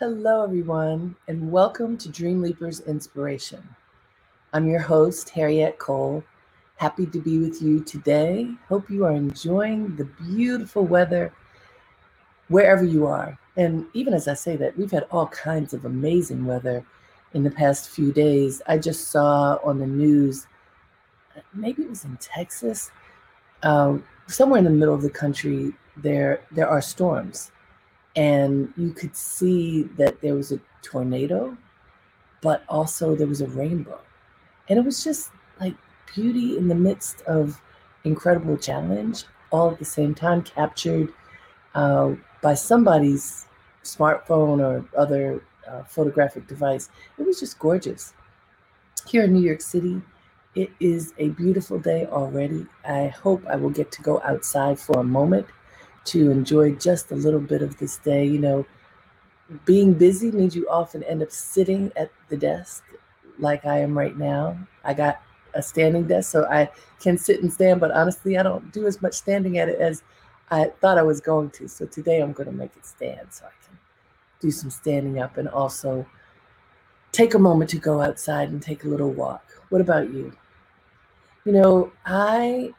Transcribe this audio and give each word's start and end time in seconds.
Hello, 0.00 0.44
everyone, 0.44 1.16
and 1.26 1.50
welcome 1.50 1.98
to 1.98 2.08
Dream 2.08 2.40
Leapers 2.40 2.78
Inspiration. 2.82 3.68
I'm 4.52 4.68
your 4.68 4.78
host, 4.78 5.28
Harriette 5.30 5.78
Cole. 5.78 6.22
Happy 6.76 7.04
to 7.06 7.18
be 7.18 7.40
with 7.40 7.60
you 7.60 7.82
today. 7.82 8.48
Hope 8.68 8.88
you 8.88 9.04
are 9.04 9.10
enjoying 9.10 9.96
the 9.96 10.04
beautiful 10.04 10.84
weather 10.84 11.32
wherever 12.46 12.84
you 12.84 13.08
are. 13.08 13.36
And 13.56 13.86
even 13.92 14.14
as 14.14 14.28
I 14.28 14.34
say 14.34 14.54
that, 14.58 14.78
we've 14.78 14.92
had 14.92 15.08
all 15.10 15.26
kinds 15.26 15.74
of 15.74 15.84
amazing 15.84 16.46
weather 16.46 16.86
in 17.34 17.42
the 17.42 17.50
past 17.50 17.88
few 17.88 18.12
days. 18.12 18.62
I 18.68 18.78
just 18.78 19.08
saw 19.08 19.58
on 19.64 19.80
the 19.80 19.86
news, 19.88 20.46
maybe 21.52 21.82
it 21.82 21.90
was 21.90 22.04
in 22.04 22.16
Texas, 22.18 22.92
um, 23.64 24.04
somewhere 24.28 24.58
in 24.58 24.64
the 24.64 24.70
middle 24.70 24.94
of 24.94 25.02
the 25.02 25.10
country, 25.10 25.72
there 25.96 26.40
there 26.52 26.68
are 26.68 26.80
storms 26.80 27.50
and 28.18 28.72
you 28.76 28.90
could 28.90 29.14
see 29.14 29.84
that 29.96 30.20
there 30.20 30.34
was 30.34 30.50
a 30.50 30.58
tornado, 30.82 31.56
but 32.42 32.64
also 32.68 33.14
there 33.14 33.28
was 33.28 33.40
a 33.40 33.46
rainbow. 33.46 34.00
And 34.68 34.76
it 34.76 34.84
was 34.84 35.04
just 35.04 35.30
like 35.60 35.76
beauty 36.12 36.58
in 36.58 36.66
the 36.66 36.74
midst 36.74 37.20
of 37.22 37.62
incredible 38.02 38.56
challenge, 38.56 39.22
all 39.52 39.70
at 39.70 39.78
the 39.78 39.84
same 39.84 40.16
time, 40.16 40.42
captured 40.42 41.12
uh, 41.76 42.14
by 42.42 42.54
somebody's 42.54 43.46
smartphone 43.84 44.58
or 44.58 44.84
other 44.98 45.40
uh, 45.68 45.84
photographic 45.84 46.48
device. 46.48 46.90
It 47.18 47.24
was 47.24 47.38
just 47.38 47.56
gorgeous. 47.60 48.14
Here 49.06 49.22
in 49.24 49.32
New 49.32 49.46
York 49.46 49.60
City, 49.60 50.02
it 50.56 50.72
is 50.80 51.14
a 51.18 51.28
beautiful 51.28 51.78
day 51.78 52.06
already. 52.06 52.66
I 52.84 53.06
hope 53.06 53.46
I 53.46 53.54
will 53.54 53.70
get 53.70 53.92
to 53.92 54.02
go 54.02 54.20
outside 54.24 54.80
for 54.80 54.98
a 54.98 55.04
moment 55.04 55.46
to 56.08 56.30
enjoy 56.30 56.72
just 56.72 57.10
a 57.10 57.14
little 57.14 57.40
bit 57.40 57.62
of 57.62 57.78
this 57.78 57.96
day. 57.98 58.24
You 58.24 58.38
know, 58.38 58.66
being 59.64 59.94
busy 59.94 60.30
means 60.30 60.54
you 60.54 60.68
often 60.68 61.02
end 61.04 61.22
up 61.22 61.30
sitting 61.30 61.92
at 61.96 62.10
the 62.28 62.36
desk 62.36 62.84
like 63.38 63.64
I 63.64 63.78
am 63.78 63.96
right 63.96 64.16
now. 64.16 64.58
I 64.84 64.94
got 64.94 65.20
a 65.54 65.62
standing 65.62 66.06
desk, 66.06 66.30
so 66.30 66.44
I 66.46 66.70
can 67.00 67.16
sit 67.16 67.42
and 67.42 67.52
stand, 67.52 67.80
but 67.80 67.90
honestly, 67.90 68.36
I 68.38 68.42
don't 68.42 68.72
do 68.72 68.86
as 68.86 69.00
much 69.00 69.14
standing 69.14 69.58
at 69.58 69.68
it 69.68 69.78
as 69.80 70.02
I 70.50 70.66
thought 70.80 70.98
I 70.98 71.02
was 71.02 71.20
going 71.20 71.50
to. 71.50 71.68
So 71.68 71.86
today 71.86 72.20
I'm 72.20 72.32
going 72.32 72.48
to 72.48 72.54
make 72.54 72.76
it 72.76 72.86
stand 72.86 73.28
so 73.30 73.46
I 73.46 73.54
can 73.66 73.78
do 74.40 74.50
some 74.50 74.70
standing 74.70 75.18
up 75.20 75.36
and 75.36 75.48
also 75.48 76.06
take 77.12 77.34
a 77.34 77.38
moment 77.38 77.70
to 77.70 77.78
go 77.78 78.00
outside 78.00 78.50
and 78.50 78.62
take 78.62 78.84
a 78.84 78.88
little 78.88 79.10
walk. 79.10 79.44
What 79.70 79.80
about 79.80 80.12
you? 80.12 80.32
You 81.44 81.52
know, 81.52 81.92
I 82.04 82.72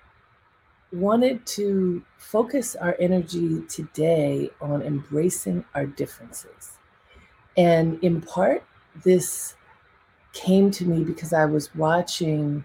wanted 0.92 1.45
to 1.45 2.04
focus 2.18 2.76
our 2.76 2.95
energy 3.00 3.62
today 3.70 4.50
on 4.62 4.82
embracing 4.82 5.64
our 5.76 5.86
differences. 5.86 6.73
And 7.58 8.04
in 8.04 8.22
part, 8.22 8.64
this 9.04 9.56
came 10.34 10.72
to 10.72 10.86
me 10.86 11.04
because 11.04 11.34
I 11.34 11.45
was 11.45 11.73
watching, 11.76 12.64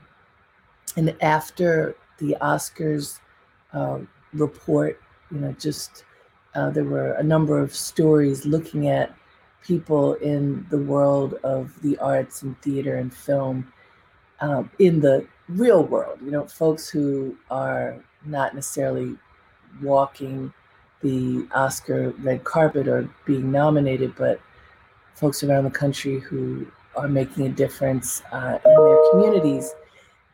and 0.96 1.16
after 1.20 1.96
the 2.18 2.36
Oscars 2.40 3.20
uh, 3.72 3.98
report, 4.32 5.00
you 5.30 5.40
know, 5.40 5.52
just 5.52 6.04
uh, 6.54 6.70
there 6.70 6.84
were 6.84 7.12
a 7.12 7.22
number 7.22 7.58
of 7.58 7.74
stories 7.74 8.46
looking 8.46 8.88
at 8.88 9.14
people 9.62 10.14
in 10.14 10.66
the 10.70 10.78
world 10.78 11.34
of 11.42 11.80
the 11.82 11.98
arts 11.98 12.42
and 12.42 12.60
theater 12.62 12.96
and 12.96 13.12
film 13.12 13.72
um, 14.40 14.70
in 14.78 15.00
the 15.00 15.26
real 15.48 15.82
world, 15.84 16.18
you 16.22 16.30
know, 16.30 16.46
folks 16.46 16.88
who 16.88 17.36
are 17.50 17.96
not 18.26 18.54
necessarily 18.54 19.16
walking 19.82 20.52
the 21.02 21.46
Oscar 21.54 22.10
red 22.20 22.44
carpet 22.44 22.88
or 22.88 23.08
being 23.26 23.50
nominated, 23.50 24.14
but 24.16 24.40
folks 25.14 25.42
around 25.42 25.64
the 25.64 25.70
country 25.70 26.18
who 26.18 26.66
are 26.96 27.08
making 27.08 27.46
a 27.46 27.50
difference 27.50 28.22
uh, 28.32 28.58
in 28.64 28.84
their 28.84 28.98
communities. 29.10 29.74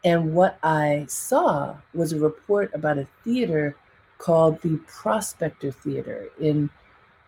And 0.04 0.34
what 0.34 0.58
I 0.62 1.06
saw 1.08 1.76
was 1.92 2.12
a 2.12 2.18
report 2.18 2.70
about 2.72 2.98
a 2.98 3.06
theater 3.24 3.76
called 4.18 4.60
the 4.62 4.78
Prospector 4.86 5.70
Theater 5.72 6.28
in 6.40 6.70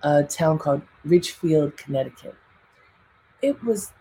a 0.02 0.22
town 0.22 0.58
called 0.58 0.82
Ridgefield, 1.04 1.76
Connecticut. 1.76 2.34
It 3.40 3.62
was 3.64 3.92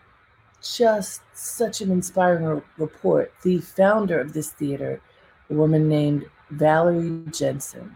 just 0.62 1.22
such 1.34 1.80
an 1.80 1.90
inspiring 1.90 2.62
report. 2.78 3.32
The 3.42 3.58
founder 3.58 4.20
of 4.20 4.32
this 4.32 4.50
theater, 4.50 5.00
a 5.50 5.54
woman 5.54 5.88
named 5.88 6.26
Valerie 6.52 7.22
Jensen, 7.30 7.94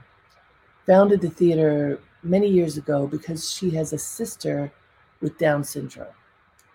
founded 0.86 1.20
the 1.20 1.28
theater 1.28 2.00
many 2.22 2.48
years 2.48 2.78
ago 2.78 3.06
because 3.06 3.50
she 3.50 3.70
has 3.70 3.92
a 3.92 3.98
sister 3.98 4.72
with 5.20 5.36
Down 5.38 5.62
syndrome 5.62 6.14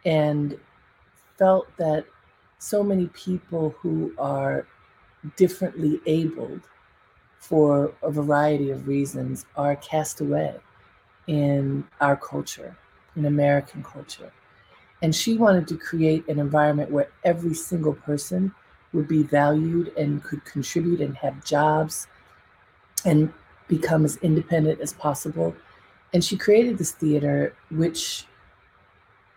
and 0.05 0.59
felt 1.37 1.67
that 1.77 2.05
so 2.59 2.83
many 2.83 3.07
people 3.07 3.75
who 3.79 4.13
are 4.19 4.67
differently 5.35 5.99
abled 6.05 6.61
for 7.39 7.93
a 8.03 8.11
variety 8.11 8.69
of 8.69 8.87
reasons 8.87 9.45
are 9.55 9.75
cast 9.77 10.21
away 10.21 10.55
in 11.25 11.83
our 11.99 12.15
culture, 12.15 12.77
in 13.15 13.25
American 13.25 13.83
culture. 13.83 14.31
And 15.01 15.15
she 15.15 15.35
wanted 15.35 15.67
to 15.69 15.77
create 15.77 16.27
an 16.27 16.37
environment 16.37 16.91
where 16.91 17.09
every 17.23 17.55
single 17.55 17.93
person 17.93 18.53
would 18.93 19.07
be 19.07 19.23
valued 19.23 19.91
and 19.97 20.23
could 20.23 20.43
contribute 20.45 21.01
and 21.01 21.15
have 21.17 21.43
jobs 21.45 22.07
and 23.05 23.31
become 23.67 24.05
as 24.05 24.17
independent 24.17 24.81
as 24.81 24.93
possible. 24.93 25.55
And 26.13 26.23
she 26.23 26.37
created 26.37 26.77
this 26.77 26.91
theater, 26.91 27.55
which 27.69 28.25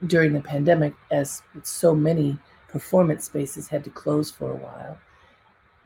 during 0.06 0.32
the 0.32 0.40
pandemic, 0.40 0.94
as 1.10 1.42
so 1.62 1.94
many 1.94 2.38
performance 2.68 3.24
spaces 3.26 3.68
had 3.68 3.84
to 3.84 3.90
close 3.90 4.30
for 4.30 4.50
a 4.50 4.56
while, 4.56 4.98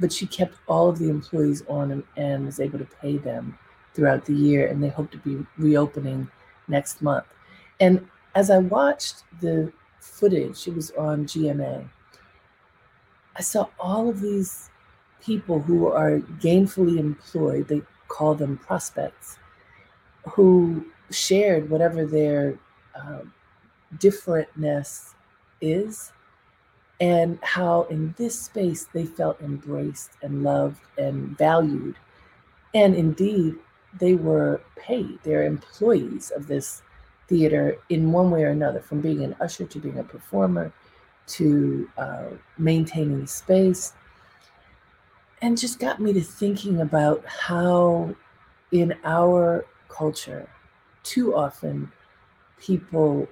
but 0.01 0.13
she 0.13 0.27
kept 0.27 0.57
all 0.67 0.89
of 0.89 0.99
the 0.99 1.11
employees 1.11 1.63
on 1.69 1.91
and, 1.91 2.03
and 2.17 2.47
was 2.47 2.61
able 2.61 2.79
to 2.79 2.89
pay 3.03 3.19
them 3.19 3.59
throughout 3.95 4.25
the 4.25 4.35
year. 4.35 4.69
And 4.69 4.83
they 4.83 4.89
hope 4.89 5.11
to 5.11 5.19
be 5.19 5.45
reopening 5.59 6.31
next 6.69 7.03
month. 7.03 7.27
And 7.81 8.09
as 8.35 8.51
I 8.51 8.59
watched 8.59 9.25
the 9.41 9.73
footage, 10.01 10.67
it 10.67 10.75
was 10.75 10.91
on 10.93 11.27
GMA 11.27 11.89
I 13.39 13.43
saw 13.43 13.69
all 13.79 14.09
of 14.09 14.21
these 14.21 14.69
people 15.23 15.61
who 15.61 15.87
are 15.87 16.19
gainfully 16.41 16.99
employed, 16.99 17.69
they 17.69 17.83
call 18.09 18.35
them 18.35 18.59
prospects, 18.59 19.39
who 20.29 20.85
shared 21.11 21.71
whatever 21.71 22.05
their 22.05 22.59
um, 22.97 23.33
differentness 23.97 25.15
is, 25.61 26.13
and 27.01 27.39
how 27.43 27.83
in 27.85 28.13
this 28.19 28.37
space 28.39 28.89
they 28.93 29.07
felt 29.07 29.41
embraced 29.41 30.11
and 30.23 30.43
loved 30.43 30.81
and 30.99 31.39
valued. 31.39 31.95
And 32.75 32.97
indeed, 32.97 33.55
they 34.01 34.15
were 34.15 34.61
paid, 34.77 35.21
they're 35.23 35.45
employees 35.45 36.33
of 36.35 36.49
this 36.49 36.83
theater 37.29 37.79
in 37.89 38.11
one 38.11 38.31
way 38.31 38.43
or 38.43 38.51
another, 38.51 38.81
from 38.81 39.01
being 39.01 39.23
an 39.23 39.37
usher 39.41 39.65
to 39.65 39.79
being 39.79 39.99
a 39.99 40.05
performer 40.05 40.73
to 41.29 41.89
uh, 41.99 42.25
maintaining 42.59 43.27
space, 43.27 43.93
and 45.43 45.57
just 45.57 45.79
got 45.79 46.01
me 46.01 46.13
to 46.13 46.21
thinking 46.21 46.81
about 46.81 47.25
how, 47.27 48.15
in 48.73 48.95
our 49.05 49.65
culture, 49.89 50.49
too 51.03 51.35
often 51.35 51.91
people 52.59 53.29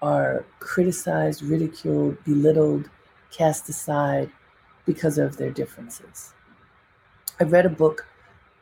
are 0.00 0.44
criticized, 0.60 1.42
ridiculed, 1.42 2.22
belittled, 2.24 2.88
cast 3.30 3.68
aside 3.68 4.30
because 4.86 5.18
of 5.18 5.36
their 5.36 5.50
differences. 5.50 6.34
I 7.40 7.44
read 7.44 7.66
a 7.66 7.70
book 7.70 8.06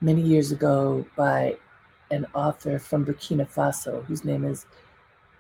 many 0.01 0.23
years 0.23 0.51
ago 0.53 1.05
by 1.17 1.57
an 2.11 2.27
author 2.35 2.79
from 2.79 3.05
Burkina 3.05 3.49
Faso 3.49 4.05
whose 4.05 4.25
name 4.25 4.45
is 4.45 4.67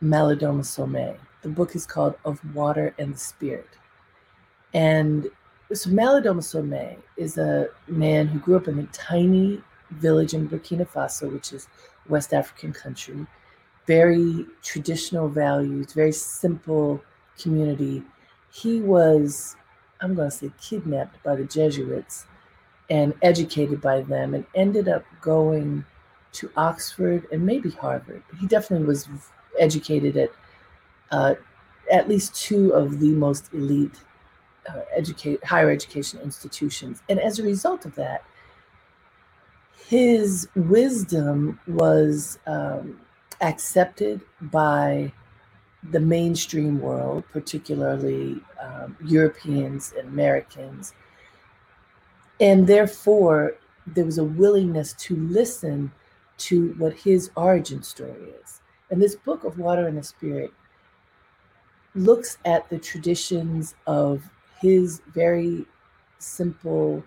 Malidoma 0.02 0.62
Somé. 0.62 1.16
The 1.42 1.48
book 1.48 1.74
is 1.74 1.86
called 1.86 2.14
Of 2.24 2.40
Water 2.54 2.94
and 2.98 3.14
the 3.14 3.18
Spirit. 3.18 3.68
And 4.74 5.26
so 5.72 5.90
Malidoma 5.90 6.40
Somé 6.40 6.96
is 7.16 7.38
a 7.38 7.68
man 7.88 8.26
who 8.26 8.38
grew 8.38 8.56
up 8.56 8.68
in 8.68 8.78
a 8.78 8.86
tiny 8.86 9.60
village 9.90 10.34
in 10.34 10.48
Burkina 10.48 10.86
Faso, 10.86 11.32
which 11.32 11.52
is 11.52 11.68
West 12.08 12.32
African 12.32 12.72
country. 12.72 13.26
Very 13.86 14.46
traditional 14.62 15.28
values, 15.28 15.92
very 15.92 16.12
simple 16.12 17.02
community. 17.38 18.02
He 18.52 18.80
was, 18.80 19.56
I'm 20.00 20.14
going 20.14 20.30
to 20.30 20.36
say, 20.36 20.52
kidnapped 20.60 21.22
by 21.22 21.36
the 21.36 21.44
Jesuits 21.44 22.26
and 22.90 23.14
educated 23.22 23.80
by 23.80 24.02
them 24.02 24.34
and 24.34 24.46
ended 24.54 24.88
up 24.88 25.04
going 25.20 25.84
to 26.32 26.50
Oxford 26.56 27.26
and 27.32 27.44
maybe 27.44 27.70
Harvard. 27.70 28.22
He 28.40 28.46
definitely 28.46 28.86
was 28.86 29.08
educated 29.58 30.16
at 30.16 30.30
uh, 31.12 31.34
at 31.90 32.08
least 32.08 32.34
two 32.34 32.72
of 32.72 32.98
the 32.98 33.10
most 33.10 33.52
elite 33.52 34.00
uh, 34.68 34.80
educate 34.96 35.44
higher 35.44 35.70
education 35.70 36.20
institutions, 36.20 37.02
and 37.08 37.20
as 37.20 37.38
a 37.38 37.42
result 37.42 37.84
of 37.84 37.94
that, 37.94 38.24
his 39.86 40.48
wisdom 40.56 41.60
was 41.66 42.38
um, 42.46 43.00
accepted 43.40 44.20
by 44.40 45.12
the 45.90 46.00
mainstream 46.00 46.80
world, 46.80 47.24
particularly 47.32 48.40
um, 48.62 48.96
Europeans 49.04 49.92
and 49.98 50.08
Americans. 50.08 50.94
And 52.40 52.66
therefore, 52.66 53.56
there 53.86 54.04
was 54.04 54.18
a 54.18 54.24
willingness 54.24 54.92
to 54.94 55.16
listen 55.16 55.92
to 56.38 56.74
what 56.78 56.92
his 56.94 57.30
origin 57.36 57.82
story 57.82 58.30
is. 58.42 58.60
And 58.90 59.02
this 59.02 59.16
book 59.16 59.44
of 59.44 59.58
Water 59.58 59.86
and 59.86 59.98
the 59.98 60.02
Spirit 60.02 60.52
looks 61.94 62.38
at 62.44 62.68
the 62.70 62.78
traditions 62.78 63.74
of 63.86 64.22
his 64.60 65.02
very 65.12 65.66
simple 66.18 67.02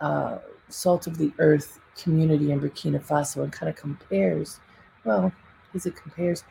uh, 0.00 0.38
salt 0.68 1.06
of 1.06 1.18
the 1.18 1.32
earth 1.38 1.78
community 1.96 2.50
in 2.52 2.60
Burkina 2.60 3.04
Faso 3.04 3.42
and 3.42 3.52
kind 3.52 3.68
of 3.68 3.76
compares, 3.76 4.60
well, 5.04 5.32
as 5.74 5.86
it 5.86 5.94
compares, 5.96 6.44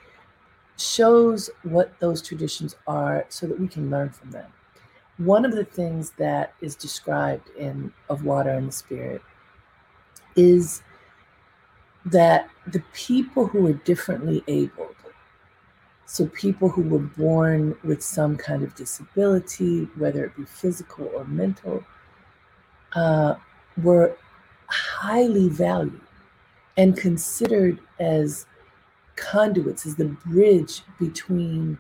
shows 0.78 1.50
what 1.64 2.00
those 2.00 2.22
traditions 2.22 2.76
are 2.88 3.26
so 3.30 3.48
that 3.48 3.60
we 3.60 3.68
can 3.68 3.90
learn 3.90 4.10
from 4.10 4.32
them. 4.32 4.52
One 5.18 5.44
of 5.44 5.52
the 5.54 5.66
things 5.66 6.12
that 6.12 6.54
is 6.62 6.76
described 6.76 7.50
in 7.58 7.92
Of 8.10 8.24
Water 8.24 8.52
and 8.52 8.70
the 8.70 8.72
Spirit 8.72 9.22
is 10.36 10.82
that 12.06 12.50
the 12.68 12.82
people 12.94 13.46
who 13.46 13.68
are 13.68 13.74
differently 13.74 14.44
abled, 14.48 14.96
so 16.10 16.26
people 16.26 16.70
who 16.70 16.82
were 16.82 16.98
born 16.98 17.78
with 17.84 18.02
some 18.02 18.36
kind 18.36 18.64
of 18.64 18.74
disability, 18.74 19.84
whether 19.96 20.26
it 20.26 20.36
be 20.36 20.44
physical 20.44 21.06
or 21.14 21.24
mental, 21.26 21.84
uh, 22.96 23.36
were 23.84 24.18
highly 24.66 25.50
valued 25.50 26.02
and 26.78 26.98
considered 26.98 27.80
as 28.00 28.48
conduits, 29.18 29.86
as 29.86 29.98
the 29.98 30.06
bridge 30.06 30.82
between 30.98 31.78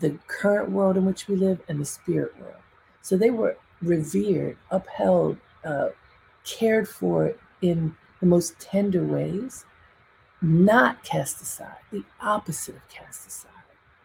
the 0.00 0.10
current 0.26 0.70
world 0.70 0.98
in 0.98 1.06
which 1.06 1.26
we 1.26 1.34
live 1.34 1.58
and 1.68 1.80
the 1.80 1.86
spirit 1.86 2.38
world. 2.38 2.60
So 3.00 3.16
they 3.16 3.30
were 3.30 3.56
revered, 3.80 4.58
upheld, 4.70 5.38
uh, 5.64 5.88
cared 6.44 6.86
for 6.86 7.34
in 7.62 7.96
the 8.20 8.26
most 8.26 8.60
tender 8.60 9.02
ways, 9.02 9.64
not 10.42 11.02
cast 11.04 11.40
aside, 11.40 11.76
the 11.90 12.04
opposite 12.20 12.76
of 12.76 12.88
cast 12.88 13.26
aside. 13.26 13.50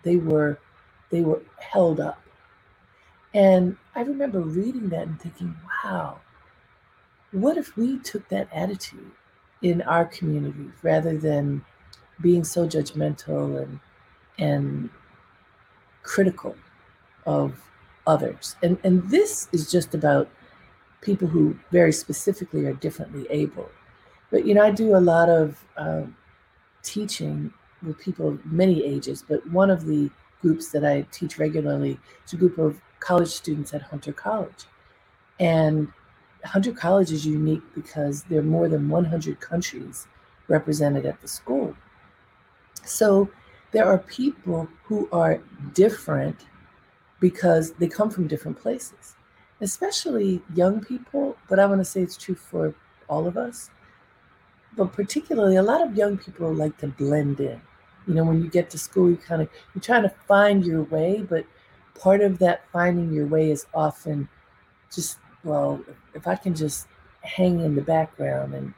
They 0.04 0.16
were 0.18 0.60
they 1.10 1.22
were 1.22 1.42
held 1.60 2.00
up. 2.00 2.22
And 3.34 3.78
I 3.96 4.02
remember 4.02 4.42
reading 4.42 4.90
that 4.90 5.08
and 5.08 5.20
thinking, 5.20 5.56
wow, 5.84 6.20
what 7.32 7.58
if 7.58 7.76
we 7.78 8.00
took 8.00 8.28
that 8.30 8.48
attitude 8.54 9.12
in 9.62 9.82
our 9.84 10.06
community 10.06 10.72
rather 10.84 11.18
than 11.18 11.64
being 12.22 12.44
so 12.44 12.68
judgmental 12.68 13.62
and 13.62 13.80
and 14.40 14.90
critical 16.04 16.56
of 17.26 17.62
others. 18.06 18.56
And 18.64 18.78
and 18.84 19.04
this 19.10 19.48
is 19.52 19.72
just 19.72 19.96
about 19.96 20.30
people 21.02 21.28
who 21.28 21.58
very 21.72 21.92
specifically 21.92 22.66
are 22.66 22.74
differently 22.74 23.28
able. 23.30 23.70
But 24.32 24.46
you 24.46 24.54
know, 24.54 24.64
I 24.64 24.72
do 24.72 24.96
a 24.96 25.00
lot 25.00 25.30
of 25.30 25.64
um, 25.78 26.16
teaching 26.88 27.54
with 27.86 28.00
people 28.00 28.30
of 28.30 28.46
many 28.46 28.84
ages. 28.84 29.24
But 29.28 29.48
one 29.52 29.70
of 29.70 29.86
the 29.86 30.10
groups 30.42 30.70
that 30.70 30.86
I 30.86 31.06
teach 31.12 31.38
regularly 31.38 32.00
is 32.26 32.34
a 32.34 32.38
group 32.38 32.58
of 32.58 32.80
college 33.00 33.30
students 33.30 33.74
at 33.74 33.82
Hunter 33.82 34.14
College, 34.14 34.66
and 35.40 35.88
Hunter 36.44 36.72
College 36.72 37.12
is 37.12 37.26
unique 37.26 37.64
because 37.76 38.24
there 38.24 38.40
are 38.40 38.44
more 38.44 38.68
than 38.68 38.90
100 38.90 39.40
countries 39.40 40.08
represented 40.48 41.06
at 41.06 41.22
the 41.22 41.28
school. 41.28 41.76
So 42.84 43.30
there 43.72 43.86
are 43.86 43.98
people 43.98 44.68
who 44.86 45.10
are 45.12 45.42
different 45.74 46.46
because 47.20 47.74
they 47.74 47.88
come 47.88 48.10
from 48.10 48.28
different 48.28 48.60
places, 48.60 49.16
especially 49.62 50.42
young 50.56 50.80
people, 50.80 51.36
but 51.50 51.60
I 51.60 51.66
want 51.66 51.82
to 51.82 51.86
say 51.86 52.02
it's 52.02 52.18
true 52.18 52.36
for 52.36 52.74
all 53.10 53.28
of 53.28 53.38
us. 53.38 53.70
But 54.78 54.94
particularly, 54.94 55.58
a 55.58 55.64
lot 55.64 55.82
of 55.82 55.98
young 55.98 56.18
people 56.18 56.54
like 56.54 56.78
to 56.78 56.88
blend 56.88 57.42
in. 57.42 57.60
You 58.08 58.14
know, 58.14 58.24
when 58.24 58.42
you 58.42 58.50
get 58.50 58.70
to 58.70 58.78
school, 58.78 59.10
you 59.10 59.18
kind 59.18 59.42
of 59.42 59.50
you're 59.74 59.82
trying 59.82 60.04
to 60.04 60.14
find 60.28 60.66
your 60.66 60.84
way, 60.84 61.26
but 61.28 61.46
part 62.00 62.22
of 62.22 62.40
that 62.40 62.64
finding 62.72 63.12
your 63.12 63.26
way 63.26 63.52
is 63.52 63.66
often 63.74 64.30
just 64.94 65.18
well, 65.44 65.82
if 66.14 66.28
I 66.28 66.36
can 66.36 66.56
just 66.56 66.88
hang 67.22 67.60
in 67.60 67.76
the 67.76 67.82
background 67.82 68.54
and 68.54 68.74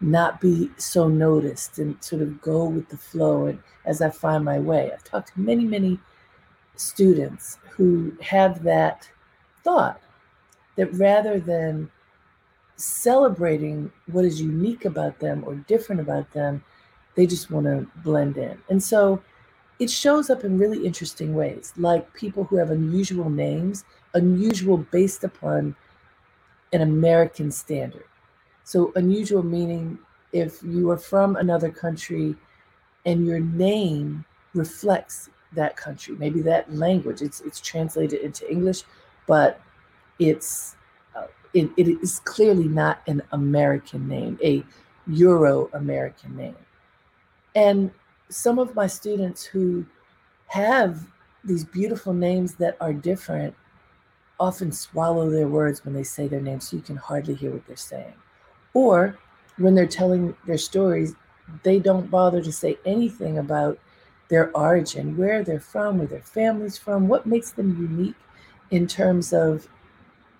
not 0.00 0.40
be 0.40 0.70
so 0.76 1.08
noticed 1.08 1.78
and 1.78 2.02
sort 2.02 2.20
of 2.20 2.40
go 2.42 2.64
with 2.66 2.88
the 2.88 2.96
flow 2.96 3.46
and 3.46 3.58
as 3.86 4.02
I 4.02 4.10
find 4.10 4.44
my 4.44 4.58
way. 4.58 4.90
I've 4.92 5.04
talked 5.04 5.34
to 5.34 5.40
many, 5.40 5.64
many 5.64 5.98
students 6.76 7.58
who 7.70 8.16
have 8.20 8.62
that 8.64 9.08
thought 9.62 10.00
that 10.76 10.92
rather 10.94 11.38
than 11.40 11.90
celebrating 12.76 13.90
what 14.10 14.24
is 14.24 14.40
unique 14.40 14.84
about 14.84 15.18
them 15.20 15.44
or 15.46 15.54
different 15.54 16.00
about 16.00 16.30
them, 16.32 16.64
they 17.14 17.26
just 17.26 17.50
want 17.50 17.66
to 17.66 17.86
blend 18.02 18.36
in. 18.36 18.58
And 18.68 18.82
so 18.82 19.22
it 19.78 19.90
shows 19.90 20.30
up 20.30 20.44
in 20.44 20.58
really 20.58 20.84
interesting 20.84 21.34
ways, 21.34 21.72
like 21.76 22.12
people 22.14 22.44
who 22.44 22.56
have 22.56 22.70
unusual 22.70 23.30
names, 23.30 23.84
unusual 24.14 24.78
based 24.78 25.24
upon 25.24 25.74
an 26.72 26.80
American 26.82 27.50
standard. 27.50 28.04
So 28.64 28.92
unusual 28.96 29.42
meaning 29.42 29.98
if 30.32 30.62
you 30.62 30.90
are 30.90 30.98
from 30.98 31.36
another 31.36 31.70
country 31.70 32.34
and 33.06 33.26
your 33.26 33.40
name 33.40 34.24
reflects 34.54 35.30
that 35.52 35.76
country, 35.76 36.16
maybe 36.18 36.40
that 36.42 36.72
language. 36.74 37.22
It's 37.22 37.40
it's 37.42 37.60
translated 37.60 38.20
into 38.20 38.50
English, 38.50 38.82
but 39.26 39.60
it's 40.18 40.76
it, 41.54 41.70
it 41.76 41.88
is 42.02 42.20
clearly 42.20 42.68
not 42.68 43.00
an 43.06 43.22
American 43.32 44.08
name, 44.08 44.38
a 44.42 44.64
Euro 45.06 45.70
American 45.72 46.36
name. 46.36 46.56
And 47.54 47.90
some 48.28 48.58
of 48.58 48.74
my 48.74 48.86
students 48.86 49.44
who 49.44 49.86
have 50.48 51.06
these 51.44 51.64
beautiful 51.64 52.12
names 52.12 52.54
that 52.56 52.76
are 52.80 52.92
different 52.92 53.54
often 54.40 54.72
swallow 54.72 55.30
their 55.30 55.46
words 55.46 55.84
when 55.84 55.94
they 55.94 56.02
say 56.02 56.26
their 56.26 56.40
name, 56.40 56.60
so 56.60 56.76
you 56.76 56.82
can 56.82 56.96
hardly 56.96 57.34
hear 57.34 57.52
what 57.52 57.66
they're 57.66 57.76
saying. 57.76 58.14
Or 58.72 59.16
when 59.58 59.74
they're 59.74 59.86
telling 59.86 60.34
their 60.46 60.58
stories, 60.58 61.14
they 61.62 61.78
don't 61.78 62.10
bother 62.10 62.42
to 62.42 62.50
say 62.50 62.76
anything 62.84 63.38
about 63.38 63.78
their 64.28 64.50
origin, 64.56 65.16
where 65.16 65.44
they're 65.44 65.60
from, 65.60 65.98
where 65.98 66.06
their 66.08 66.22
family's 66.22 66.78
from, 66.78 67.06
what 67.06 67.26
makes 67.26 67.52
them 67.52 67.76
unique 67.80 68.16
in 68.70 68.86
terms 68.86 69.32
of 69.32 69.68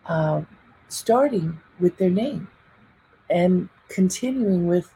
uh, 0.06 0.40
starting 0.88 1.60
with 1.80 1.96
their 1.98 2.10
name 2.10 2.48
and 3.30 3.68
continuing 3.88 4.66
with 4.66 4.94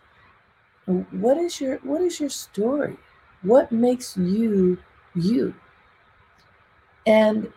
what 1.10 1.36
is 1.36 1.60
your 1.60 1.76
what 1.78 2.00
is 2.00 2.18
your 2.18 2.30
story? 2.30 2.96
What 3.42 3.70
makes 3.70 4.16
you 4.16 4.78
you? 5.14 5.54
And 7.06 7.52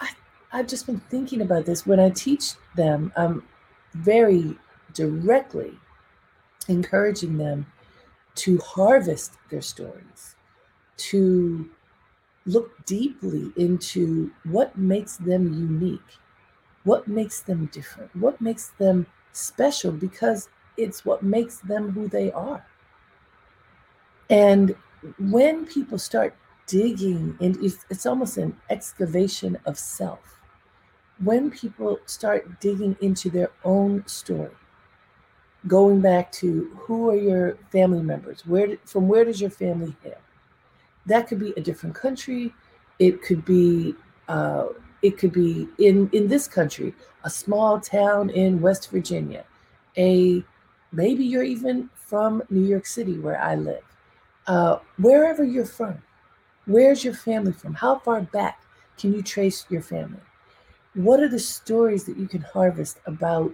I, 0.00 0.10
i've 0.52 0.66
just 0.66 0.86
been 0.86 1.00
thinking 1.10 1.40
about 1.42 1.66
this. 1.66 1.86
When 1.86 2.00
i 2.00 2.10
teach 2.10 2.52
them 2.76 3.12
i'm 3.16 3.42
very 3.94 4.56
directly 4.94 5.72
encouraging 6.68 7.38
them 7.38 7.66
to 8.36 8.58
harvest 8.58 9.32
their 9.50 9.62
stories, 9.62 10.36
to 10.96 11.68
look 12.46 12.84
deeply 12.86 13.52
into 13.56 14.30
what 14.44 14.76
makes 14.78 15.16
them 15.16 15.52
unique, 15.52 16.18
what 16.88 17.06
makes 17.06 17.40
them 17.40 17.60
different, 17.72 18.14
what 18.16 18.40
makes 18.40 18.68
them 18.78 19.06
special, 19.32 19.92
because 19.92 20.48
it's 20.76 21.04
what 21.04 21.22
makes 21.22 21.58
them 21.58 21.90
who 21.92 22.08
they 22.08 22.32
are. 22.32 22.64
And 24.30 24.74
when 25.18 25.66
people 25.66 25.98
start 25.98 26.34
digging, 26.66 27.36
and 27.40 27.56
it's, 27.62 27.84
it's 27.90 28.06
almost 28.06 28.36
an 28.36 28.56
excavation 28.70 29.58
of 29.66 29.78
self. 29.78 30.40
When 31.22 31.50
people 31.50 31.98
start 32.06 32.60
digging 32.60 32.96
into 33.00 33.30
their 33.30 33.50
own 33.64 34.06
story, 34.06 34.56
going 35.66 36.00
back 36.00 36.30
to 36.40 36.70
who 36.76 37.10
are 37.10 37.16
your 37.16 37.58
family 37.72 38.02
members? 38.02 38.46
Where 38.46 38.76
from 38.84 39.08
where 39.08 39.24
does 39.24 39.40
your 39.40 39.50
family 39.50 39.94
hail 40.02 40.20
that 41.08 41.26
could 41.26 41.40
be 41.40 41.52
a 41.56 41.60
different 41.60 41.94
country. 41.94 42.54
It 42.98 43.22
could 43.22 43.44
be 43.44 43.94
uh, 44.28 44.66
it 45.02 45.18
could 45.18 45.32
be 45.32 45.68
in 45.78 46.08
in 46.12 46.28
this 46.28 46.46
country 46.48 46.94
a 47.24 47.30
small 47.30 47.80
town 47.80 48.30
in 48.30 48.60
west 48.60 48.90
virginia 48.90 49.44
a 49.96 50.44
maybe 50.92 51.24
you're 51.24 51.44
even 51.44 51.88
from 51.94 52.42
new 52.50 52.64
york 52.64 52.86
city 52.86 53.18
where 53.18 53.40
i 53.40 53.54
live. 53.54 53.82
Uh, 54.46 54.78
wherever 54.96 55.44
you're 55.44 55.66
from 55.66 56.02
where's 56.68 57.02
your 57.02 57.14
family 57.14 57.52
from? 57.52 57.74
How 57.74 57.98
far 57.98 58.20
back 58.20 58.62
can 58.98 59.12
you 59.12 59.22
trace 59.22 59.66
your 59.68 59.82
family? 59.82 60.20
What 60.94 61.20
are 61.20 61.28
the 61.28 61.38
stories 61.38 62.04
that 62.04 62.16
you 62.16 62.28
can 62.28 62.42
harvest 62.42 62.98
about 63.06 63.50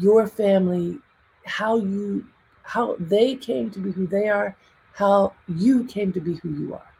your 0.00 0.26
family, 0.26 0.98
how 1.44 1.76
you 1.76 2.26
how 2.64 2.96
they 2.98 3.34
came 3.34 3.70
to 3.70 3.78
be 3.78 3.90
who 3.90 4.06
they 4.06 4.28
are, 4.28 4.56
how 4.94 5.32
you 5.48 5.84
came 5.84 6.12
to 6.12 6.20
be 6.20 6.36
who 6.36 6.50
you 6.50 6.74
are. 6.74 6.94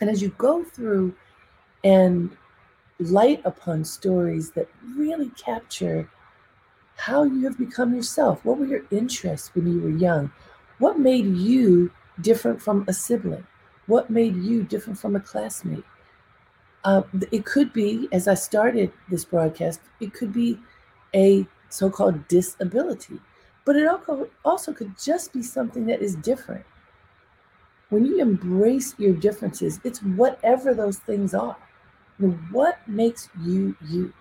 And 0.00 0.10
as 0.10 0.20
you 0.20 0.30
go 0.30 0.64
through 0.64 1.14
and 1.84 2.36
light 2.98 3.40
upon 3.44 3.84
stories 3.84 4.50
that 4.52 4.68
really 4.96 5.30
capture 5.30 6.08
how 6.96 7.24
you 7.24 7.44
have 7.44 7.58
become 7.58 7.94
yourself, 7.94 8.44
what 8.44 8.58
were 8.58 8.66
your 8.66 8.84
interests 8.90 9.54
when 9.54 9.66
you 9.66 9.80
were 9.80 9.90
young? 9.90 10.32
What 10.78 10.98
made 10.98 11.26
you 11.26 11.90
different 12.20 12.60
from 12.60 12.84
a 12.88 12.92
sibling? 12.92 13.46
What 13.86 14.10
made 14.10 14.36
you 14.36 14.62
different 14.62 14.98
from 14.98 15.14
a 15.14 15.20
classmate? 15.20 15.84
Uh, 16.84 17.02
it 17.30 17.44
could 17.44 17.72
be, 17.72 18.08
as 18.12 18.28
I 18.28 18.34
started 18.34 18.92
this 19.10 19.24
broadcast, 19.24 19.80
it 20.00 20.14
could 20.14 20.32
be 20.32 20.58
a 21.14 21.46
so 21.68 21.90
called 21.90 22.26
disability, 22.28 23.20
but 23.64 23.76
it 23.76 23.88
also 24.44 24.72
could 24.72 24.94
just 24.98 25.32
be 25.32 25.42
something 25.42 25.86
that 25.86 26.00
is 26.00 26.14
different. 26.16 26.64
When 27.90 28.04
you 28.04 28.20
embrace 28.20 28.94
your 28.98 29.14
differences, 29.14 29.80
it's 29.84 30.00
whatever 30.00 30.74
those 30.74 30.98
things 30.98 31.34
are. 31.34 31.56
What 32.50 32.78
makes 32.88 33.28
you 33.42 33.76
you? 33.86 34.12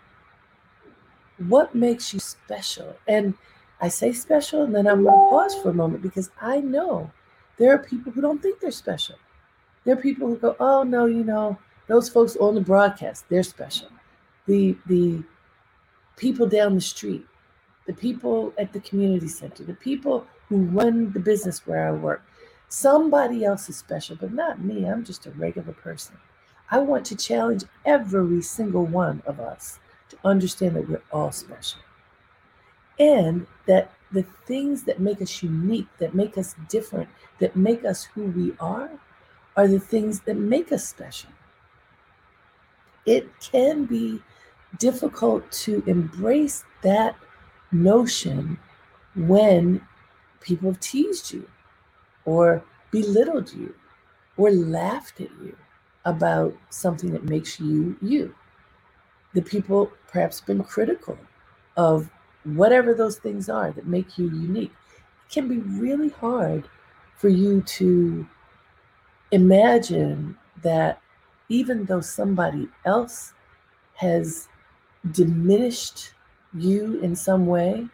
What 1.37 1.75
makes 1.75 2.13
you 2.13 2.19
special? 2.19 2.95
And 3.07 3.33
I 3.81 3.89
say 3.89 4.13
special, 4.13 4.63
and 4.63 4.73
then 4.73 4.87
I'm 4.87 5.03
going 5.03 5.13
to 5.13 5.29
pause 5.29 5.55
for 5.61 5.69
a 5.69 5.73
moment 5.73 6.01
because 6.01 6.29
I 6.41 6.59
know 6.61 7.11
there 7.57 7.73
are 7.73 7.77
people 7.77 8.11
who 8.11 8.21
don't 8.21 8.41
think 8.41 8.59
they're 8.59 8.71
special. 8.71 9.15
There 9.83 9.93
are 9.93 10.01
people 10.01 10.27
who 10.27 10.37
go, 10.37 10.55
"Oh 10.59 10.83
no, 10.83 11.05
you 11.05 11.23
know, 11.23 11.57
those 11.87 12.09
folks 12.09 12.35
on 12.37 12.55
the 12.55 12.61
broadcast, 12.61 13.25
they're 13.29 13.43
special." 13.43 13.89
The 14.47 14.77
the 14.87 15.23
people 16.17 16.47
down 16.47 16.75
the 16.75 16.81
street, 16.81 17.25
the 17.85 17.93
people 17.93 18.53
at 18.57 18.73
the 18.73 18.79
community 18.79 19.27
center, 19.27 19.63
the 19.63 19.73
people 19.73 20.25
who 20.49 20.57
run 20.65 21.11
the 21.11 21.19
business 21.19 21.65
where 21.67 21.87
I 21.87 21.91
work. 21.91 22.23
Somebody 22.69 23.45
else 23.45 23.69
is 23.69 23.77
special, 23.77 24.15
but 24.15 24.33
not 24.33 24.59
me. 24.59 24.85
I'm 24.85 25.03
just 25.03 25.25
a 25.25 25.31
regular 25.31 25.73
person. 25.73 26.17
I 26.71 26.79
want 26.79 27.05
to 27.07 27.15
challenge 27.15 27.63
every 27.85 28.41
single 28.41 28.85
one 28.85 29.21
of 29.25 29.39
us 29.39 29.79
to 30.09 30.17
understand 30.23 30.75
that 30.75 30.89
we're 30.89 31.01
all 31.11 31.31
special 31.31 31.81
and 32.99 33.45
that 33.67 33.91
the 34.11 34.23
things 34.45 34.83
that 34.83 34.99
make 34.99 35.21
us 35.21 35.43
unique, 35.43 35.87
that 35.99 36.13
make 36.13 36.37
us 36.37 36.55
different, 36.69 37.09
that 37.39 37.55
make 37.55 37.83
us 37.83 38.03
who 38.03 38.23
we 38.23 38.55
are, 38.59 38.89
are 39.57 39.67
the 39.67 39.79
things 39.79 40.21
that 40.21 40.37
make 40.37 40.71
us 40.71 40.87
special. 40.87 41.29
It 43.05 43.29
can 43.39 43.85
be 43.85 44.21
difficult 44.79 45.49
to 45.51 45.83
embrace 45.85 46.63
that 46.81 47.15
notion 47.71 48.57
when 49.15 49.81
people 50.41 50.71
have 50.71 50.79
teased 50.79 51.33
you 51.33 51.47
or 52.25 52.63
belittled 52.91 53.53
you 53.53 53.73
or 54.37 54.51
laughed 54.51 55.21
at 55.21 55.29
you 55.43 55.55
about 56.05 56.55
something 56.69 57.11
that 57.11 57.23
makes 57.23 57.59
you 57.59 57.97
you. 58.01 58.33
The 59.33 59.41
people 59.41 59.91
perhaps 60.07 60.39
been 60.39 60.63
critical 60.63 61.17
of 61.75 62.09
whatever 62.43 62.93
those 62.93 63.17
things 63.17 63.49
are 63.49 63.71
that 63.71 63.87
make 63.87 64.17
you 64.17 64.25
unique. 64.25 64.71
It 65.27 65.33
can 65.33 65.47
be 65.47 65.57
really 65.57 66.09
hard 66.09 66.69
for 67.17 67.29
you 67.29 67.61
to 67.61 68.27
imagine 69.31 70.37
that 70.61 71.01
even 71.49 71.85
though 71.85 72.01
somebody 72.01 72.69
else 72.85 73.33
has 73.95 74.47
diminished 75.11 76.11
you 76.53 76.99
in 77.01 77.15
some 77.15 77.45
way, 77.45 77.87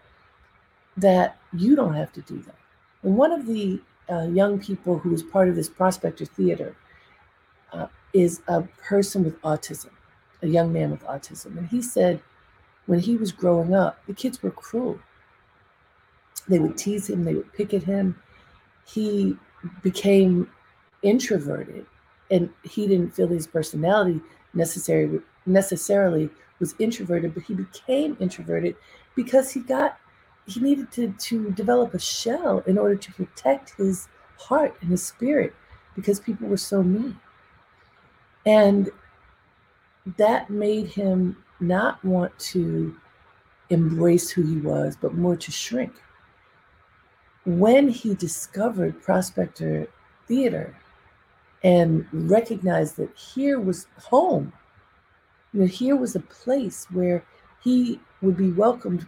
that 0.97 1.37
you 1.53 1.75
don't 1.75 1.93
have 1.93 2.11
to 2.13 2.21
do 2.21 2.39
that. 2.39 2.55
And 3.03 3.15
one 3.15 3.31
of 3.31 3.45
the 3.45 3.81
uh, 4.11 4.27
young 4.27 4.59
people 4.59 4.99
who 4.99 5.09
was 5.09 5.23
part 5.23 5.47
of 5.47 5.55
this 5.55 5.69
prospector 5.69 6.25
theater 6.25 6.75
is 8.13 8.41
a 8.47 8.61
person 8.83 9.23
with 9.23 9.41
autism, 9.41 9.91
a 10.41 10.47
young 10.47 10.73
man 10.73 10.91
with 10.91 11.03
autism. 11.03 11.57
And 11.57 11.67
he 11.67 11.81
said 11.81 12.21
when 12.85 12.99
he 12.99 13.15
was 13.15 13.31
growing 13.31 13.73
up, 13.73 14.05
the 14.07 14.13
kids 14.13 14.41
were 14.41 14.51
cruel. 14.51 14.99
They 16.47 16.59
would 16.59 16.77
tease 16.77 17.09
him, 17.09 17.23
they 17.23 17.35
would 17.35 17.53
pick 17.53 17.73
at 17.73 17.83
him. 17.83 18.21
He 18.85 19.37
became 19.83 20.49
introverted 21.03 21.85
and 22.29 22.49
he 22.63 22.87
didn't 22.87 23.13
feel 23.13 23.27
his 23.27 23.47
personality 23.47 24.21
necessarily 24.53 25.19
necessarily 25.45 26.29
was 26.59 26.75
introverted, 26.79 27.33
but 27.33 27.43
he 27.43 27.53
became 27.53 28.15
introverted 28.19 28.75
because 29.15 29.51
he 29.51 29.59
got 29.59 29.97
he 30.47 30.59
needed 30.59 30.91
to 30.91 31.13
to 31.19 31.51
develop 31.51 31.93
a 31.93 31.99
shell 31.99 32.63
in 32.65 32.77
order 32.77 32.95
to 32.95 33.11
protect 33.13 33.75
his 33.77 34.07
heart 34.37 34.75
and 34.81 34.89
his 34.89 35.03
spirit 35.03 35.53
because 35.95 36.19
people 36.19 36.47
were 36.47 36.57
so 36.57 36.81
mean. 36.81 37.19
And 38.45 38.89
that 40.17 40.49
made 40.49 40.87
him 40.87 41.37
not 41.59 42.03
want 42.03 42.37
to 42.39 42.95
embrace 43.69 44.29
who 44.29 44.43
he 44.43 44.57
was, 44.57 44.97
but 44.99 45.13
more 45.13 45.35
to 45.37 45.51
shrink. 45.51 45.93
When 47.45 47.87
he 47.87 48.15
discovered 48.15 49.01
Prospector 49.01 49.87
Theater 50.27 50.75
and 51.63 52.05
recognized 52.11 52.97
that 52.97 53.15
here 53.15 53.59
was 53.59 53.87
home, 53.97 54.51
you 55.53 55.61
know, 55.61 55.67
here 55.67 55.95
was 55.95 56.15
a 56.15 56.21
place 56.21 56.87
where 56.91 57.23
he 57.63 57.99
would 58.21 58.37
be 58.37 58.51
welcomed 58.51 59.07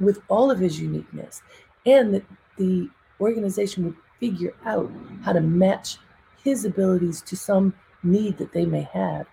with 0.00 0.20
all 0.28 0.50
of 0.50 0.58
his 0.58 0.78
uniqueness, 0.80 1.42
and 1.86 2.12
that 2.14 2.24
the 2.58 2.88
organization 3.20 3.84
would 3.84 3.96
figure 4.20 4.54
out 4.64 4.90
how 5.22 5.32
to 5.32 5.40
match 5.40 5.98
his 6.42 6.64
abilities 6.64 7.22
to 7.22 7.36
some 7.36 7.72
need 8.06 8.38
that 8.38 8.52
they 8.52 8.66
may 8.66 8.82
have, 8.92 9.26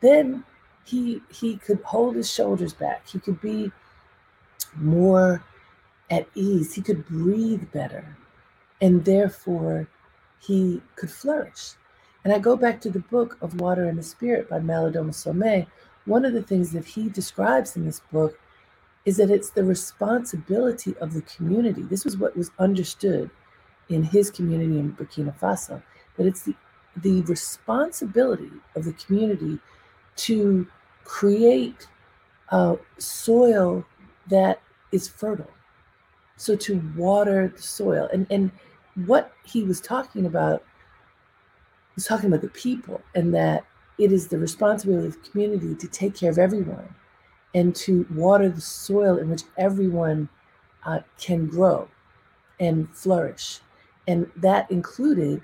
then 0.00 0.44
he 0.84 1.22
he 1.30 1.56
could 1.56 1.80
hold 1.82 2.16
his 2.16 2.30
shoulders 2.30 2.72
back. 2.72 3.08
He 3.08 3.18
could 3.18 3.40
be 3.40 3.72
more 4.76 5.42
at 6.10 6.28
ease. 6.34 6.74
He 6.74 6.82
could 6.82 7.06
breathe 7.06 7.70
better, 7.72 8.16
and 8.80 9.04
therefore 9.04 9.88
he 10.40 10.80
could 10.96 11.10
flourish. 11.10 11.72
And 12.24 12.32
I 12.32 12.38
go 12.38 12.56
back 12.56 12.80
to 12.82 12.90
the 12.90 13.00
book 13.00 13.38
of 13.40 13.60
Water 13.60 13.86
and 13.86 13.98
the 13.98 14.02
Spirit 14.02 14.48
by 14.48 14.60
Malidoma 14.60 15.10
Somé. 15.10 15.66
One 16.04 16.24
of 16.24 16.32
the 16.32 16.42
things 16.42 16.72
that 16.72 16.84
he 16.84 17.08
describes 17.08 17.76
in 17.76 17.84
this 17.84 18.00
book 18.12 18.38
is 19.04 19.16
that 19.16 19.30
it's 19.30 19.50
the 19.50 19.64
responsibility 19.64 20.94
of 21.00 21.14
the 21.14 21.22
community. 21.22 21.82
This 21.82 22.04
was 22.04 22.16
what 22.16 22.36
was 22.36 22.50
understood 22.58 23.30
in 23.88 24.02
his 24.02 24.30
community 24.30 24.78
in 24.78 24.92
Burkina 24.92 25.34
Faso, 25.38 25.82
that 26.16 26.26
it's 26.26 26.42
the, 26.42 26.54
the 27.02 27.22
responsibility 27.22 28.50
of 28.76 28.84
the 28.84 28.92
community 28.92 29.58
to 30.16 30.66
create 31.04 31.86
soil 32.98 33.84
that 34.28 34.60
is 34.92 35.08
fertile. 35.08 35.50
So 36.36 36.56
to 36.56 36.80
water 36.96 37.52
the 37.54 37.62
soil. 37.62 38.08
And, 38.12 38.26
and 38.30 38.50
what 39.06 39.32
he 39.44 39.64
was 39.64 39.80
talking 39.80 40.26
about 40.26 40.62
was 41.94 42.06
talking 42.06 42.28
about 42.28 42.42
the 42.42 42.48
people 42.48 43.00
and 43.14 43.34
that 43.34 43.64
it 43.98 44.12
is 44.12 44.28
the 44.28 44.38
responsibility 44.38 45.08
of 45.08 45.22
the 45.22 45.30
community 45.30 45.74
to 45.74 45.88
take 45.88 46.14
care 46.14 46.30
of 46.30 46.38
everyone 46.38 46.94
and 47.54 47.74
to 47.74 48.06
water 48.14 48.48
the 48.48 48.60
soil 48.60 49.18
in 49.18 49.28
which 49.28 49.42
everyone 49.56 50.28
uh, 50.84 51.00
can 51.18 51.46
grow 51.46 51.88
and 52.60 52.88
flourish. 52.90 53.60
And 54.06 54.30
that 54.36 54.70
included 54.70 55.42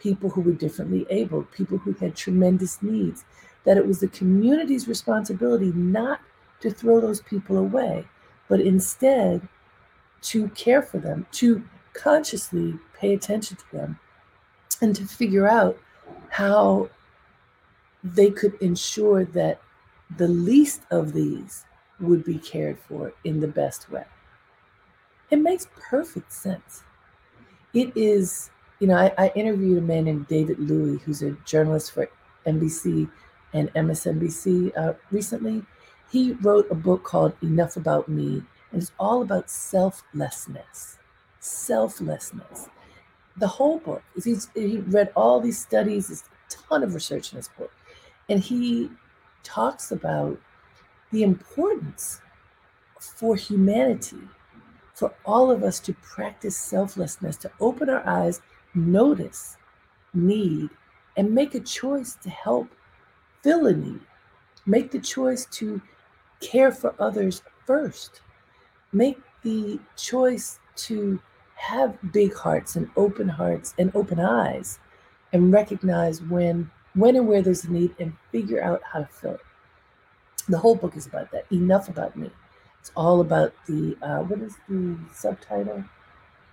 people 0.00 0.30
who 0.30 0.40
were 0.40 0.52
differently 0.52 1.06
able, 1.10 1.42
people 1.44 1.78
who 1.78 1.92
had 1.92 2.16
tremendous 2.16 2.82
needs, 2.82 3.24
that 3.64 3.76
it 3.76 3.86
was 3.86 4.00
the 4.00 4.08
community's 4.08 4.88
responsibility 4.88 5.72
not 5.74 6.20
to 6.60 6.70
throw 6.70 7.00
those 7.00 7.20
people 7.20 7.58
away, 7.58 8.04
but 8.48 8.60
instead 8.60 9.46
to 10.22 10.48
care 10.48 10.82
for 10.82 10.98
them, 10.98 11.26
to 11.32 11.62
consciously 11.92 12.78
pay 12.98 13.14
attention 13.14 13.56
to 13.56 13.72
them, 13.72 13.98
and 14.82 14.96
to 14.96 15.04
figure 15.04 15.48
out 15.48 15.78
how 16.30 16.88
they 18.02 18.30
could 18.30 18.54
ensure 18.60 19.24
that 19.26 19.60
the 20.16 20.28
least 20.28 20.82
of 20.90 21.12
these 21.12 21.64
would 22.00 22.24
be 22.24 22.38
cared 22.38 22.78
for 22.78 23.12
in 23.24 23.40
the 23.40 23.48
best 23.48 23.90
way. 23.90 24.04
It 25.30 25.36
makes 25.36 25.68
perfect 25.78 26.32
sense. 26.32 26.82
It 27.74 27.92
is, 27.96 28.50
you 28.80 28.86
know, 28.86 28.96
I, 28.96 29.12
I 29.18 29.32
interviewed 29.34 29.78
a 29.78 29.82
man 29.82 30.04
named 30.04 30.26
David 30.26 30.58
Louis, 30.58 30.98
who's 30.98 31.22
a 31.22 31.32
journalist 31.44 31.92
for 31.92 32.08
NBC 32.46 33.08
and 33.52 33.72
MSNBC 33.74 34.76
uh, 34.76 34.94
recently. 35.10 35.62
He 36.10 36.32
wrote 36.32 36.66
a 36.70 36.74
book 36.74 37.04
called 37.04 37.34
Enough 37.42 37.76
About 37.76 38.08
Me, 38.08 38.42
and 38.72 38.82
it's 38.82 38.92
all 38.98 39.22
about 39.22 39.50
selflessness. 39.50 40.98
Selflessness. 41.40 42.68
The 43.36 43.46
whole 43.46 43.78
book 43.78 44.02
he's, 44.22 44.48
he 44.54 44.78
read 44.78 45.12
all 45.14 45.40
these 45.40 45.58
studies, 45.58 46.08
there's 46.08 46.22
a 46.22 46.68
ton 46.68 46.82
of 46.82 46.94
research 46.94 47.32
in 47.32 47.36
this 47.36 47.48
book, 47.48 47.72
and 48.28 48.40
he 48.40 48.90
talks 49.42 49.92
about 49.92 50.38
the 51.12 51.22
importance 51.22 52.20
for 52.98 53.36
humanity, 53.36 54.20
for 54.94 55.12
all 55.24 55.50
of 55.50 55.62
us 55.62 55.80
to 55.80 55.92
practice 55.94 56.56
selflessness, 56.56 57.36
to 57.38 57.50
open 57.60 57.88
our 57.88 58.06
eyes, 58.06 58.40
notice 58.74 59.56
need, 60.14 60.70
and 61.16 61.32
make 61.32 61.54
a 61.54 61.60
choice 61.60 62.16
to 62.22 62.30
help 62.30 62.68
fill 63.42 63.66
a 63.66 63.72
need. 63.72 64.00
Make 64.66 64.90
the 64.90 65.00
choice 65.00 65.46
to 65.52 65.80
care 66.40 66.72
for 66.72 66.94
others 66.98 67.42
first. 67.66 68.20
Make 68.92 69.18
the 69.42 69.78
choice 69.96 70.58
to 70.76 71.20
have 71.54 71.98
big 72.12 72.34
hearts 72.34 72.76
and 72.76 72.90
open 72.96 73.28
hearts 73.28 73.74
and 73.78 73.94
open 73.94 74.18
eyes 74.18 74.78
and 75.32 75.52
recognize 75.52 76.22
when 76.22 76.70
when 76.94 77.16
and 77.16 77.28
where 77.28 77.42
there's 77.42 77.64
a 77.64 77.70
need 77.70 77.94
and 78.00 78.12
figure 78.32 78.62
out 78.62 78.80
how 78.82 79.00
to 79.00 79.06
fill 79.06 79.34
it. 79.34 79.40
The 80.48 80.58
whole 80.58 80.74
book 80.74 80.96
is 80.96 81.06
about 81.06 81.30
that. 81.32 81.44
Enough 81.52 81.88
about 81.88 82.16
me. 82.16 82.30
It's 82.80 82.90
all 82.96 83.20
about 83.20 83.52
the 83.66 83.96
uh, 84.02 84.20
what 84.20 84.40
is 84.40 84.56
the 84.68 84.98
subtitle? 85.12 85.84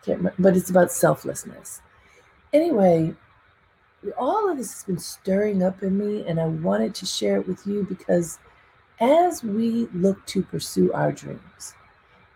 Can't 0.03 0.19
remember, 0.19 0.35
but 0.37 0.57
it's 0.57 0.69
about 0.69 0.91
selflessness. 0.91 1.81
Anyway, 2.57 3.13
all 4.17 4.49
of 4.49 4.57
this 4.57 4.73
has 4.73 4.83
been 4.83 4.97
stirring 4.97 5.61
up 5.61 5.83
in 5.83 5.95
me, 5.95 6.25
and 6.25 6.39
I 6.39 6.47
wanted 6.47 6.95
to 6.95 7.05
share 7.05 7.37
it 7.37 7.47
with 7.47 7.67
you 7.67 7.85
because 7.87 8.39
as 8.99 9.43
we 9.43 9.87
look 9.93 10.25
to 10.25 10.41
pursue 10.41 10.91
our 10.91 11.11
dreams, 11.11 11.75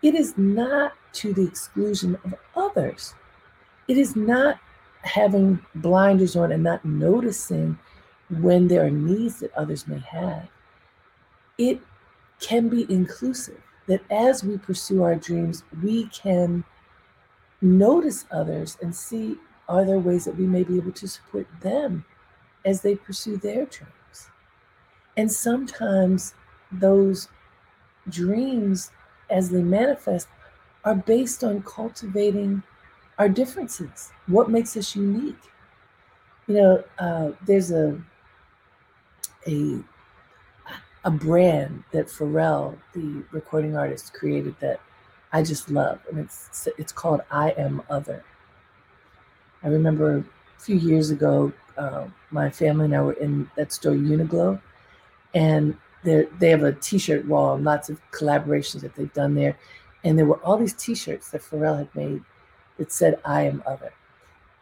it 0.00 0.14
is 0.14 0.38
not 0.38 0.92
to 1.14 1.34
the 1.34 1.44
exclusion 1.44 2.16
of 2.24 2.34
others. 2.54 3.14
It 3.88 3.98
is 3.98 4.14
not 4.14 4.60
having 5.02 5.58
blinders 5.74 6.36
on 6.36 6.52
and 6.52 6.62
not 6.62 6.84
noticing 6.84 7.76
when 8.30 8.68
there 8.68 8.86
are 8.86 8.90
needs 8.90 9.40
that 9.40 9.52
others 9.54 9.88
may 9.88 9.98
have. 9.98 10.46
It 11.58 11.80
can 12.38 12.68
be 12.68 12.86
inclusive, 12.88 13.60
that 13.88 14.02
as 14.08 14.44
we 14.44 14.56
pursue 14.56 15.02
our 15.02 15.16
dreams, 15.16 15.64
we 15.82 16.06
can 16.10 16.62
notice 17.60 18.24
others 18.30 18.78
and 18.80 18.94
see 18.94 19.36
are 19.72 19.84
there 19.84 19.98
ways 19.98 20.24
that 20.26 20.36
we 20.36 20.46
may 20.46 20.62
be 20.62 20.76
able 20.76 20.92
to 20.92 21.08
support 21.08 21.46
them 21.60 22.04
as 22.64 22.82
they 22.82 22.94
pursue 22.94 23.36
their 23.38 23.66
dreams? 23.66 24.28
And 25.16 25.30
sometimes 25.30 26.34
those 26.70 27.28
dreams, 28.08 28.90
as 29.30 29.50
they 29.50 29.62
manifest, 29.62 30.28
are 30.84 30.96
based 30.96 31.44
on 31.44 31.62
cultivating 31.62 32.62
our 33.18 33.28
differences. 33.28 34.10
What 34.26 34.50
makes 34.50 34.76
us 34.76 34.96
unique? 34.96 35.36
You 36.46 36.54
know, 36.54 36.84
uh, 36.98 37.32
there's 37.46 37.70
a 37.70 38.00
a 39.46 39.78
a 41.04 41.10
brand 41.10 41.82
that 41.92 42.06
Pharrell, 42.06 42.78
the 42.92 43.24
recording 43.32 43.76
artist, 43.76 44.14
created 44.14 44.54
that 44.60 44.80
I 45.32 45.42
just 45.42 45.70
love, 45.70 46.00
and 46.10 46.18
it's 46.18 46.68
it's 46.78 46.92
called 46.92 47.22
I 47.30 47.50
Am 47.52 47.82
Other. 47.90 48.24
I 49.64 49.68
remember 49.68 50.18
a 50.18 50.24
few 50.60 50.76
years 50.76 51.10
ago, 51.10 51.52
uh, 51.76 52.06
my 52.30 52.50
family 52.50 52.86
and 52.86 52.96
I 52.96 53.02
were 53.02 53.12
in 53.14 53.50
that 53.56 53.72
store 53.72 53.94
Uniqlo, 53.94 54.60
and 55.34 55.76
they 56.04 56.50
have 56.50 56.64
a 56.64 56.72
T-shirt 56.72 57.26
wall 57.26 57.54
and 57.54 57.64
lots 57.64 57.88
of 57.88 58.00
collaborations 58.10 58.80
that 58.80 58.94
they've 58.94 59.12
done 59.12 59.34
there, 59.34 59.56
and 60.04 60.18
there 60.18 60.26
were 60.26 60.38
all 60.38 60.56
these 60.56 60.74
T-shirts 60.74 61.30
that 61.30 61.42
Pharrell 61.42 61.78
had 61.78 61.94
made 61.94 62.22
that 62.78 62.90
said 62.92 63.20
"I 63.24 63.42
am 63.42 63.62
other," 63.66 63.92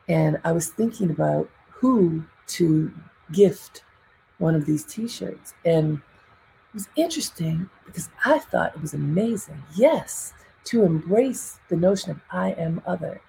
and 0.08 0.38
I 0.44 0.52
was 0.52 0.68
thinking 0.68 1.10
about 1.10 1.48
who 1.70 2.24
to 2.48 2.92
gift 3.32 3.84
one 4.38 4.54
of 4.54 4.66
these 4.66 4.84
T-shirts, 4.84 5.54
and 5.64 5.96
it 5.96 6.74
was 6.74 6.88
interesting 6.96 7.70
because 7.86 8.10
I 8.24 8.38
thought 8.38 8.74
it 8.74 8.82
was 8.82 8.94
amazing. 8.94 9.62
Yes, 9.74 10.34
to 10.64 10.84
embrace 10.84 11.58
the 11.68 11.76
notion 11.76 12.10
of 12.10 12.20
"I 12.30 12.50
am 12.52 12.82
other." 12.86 13.20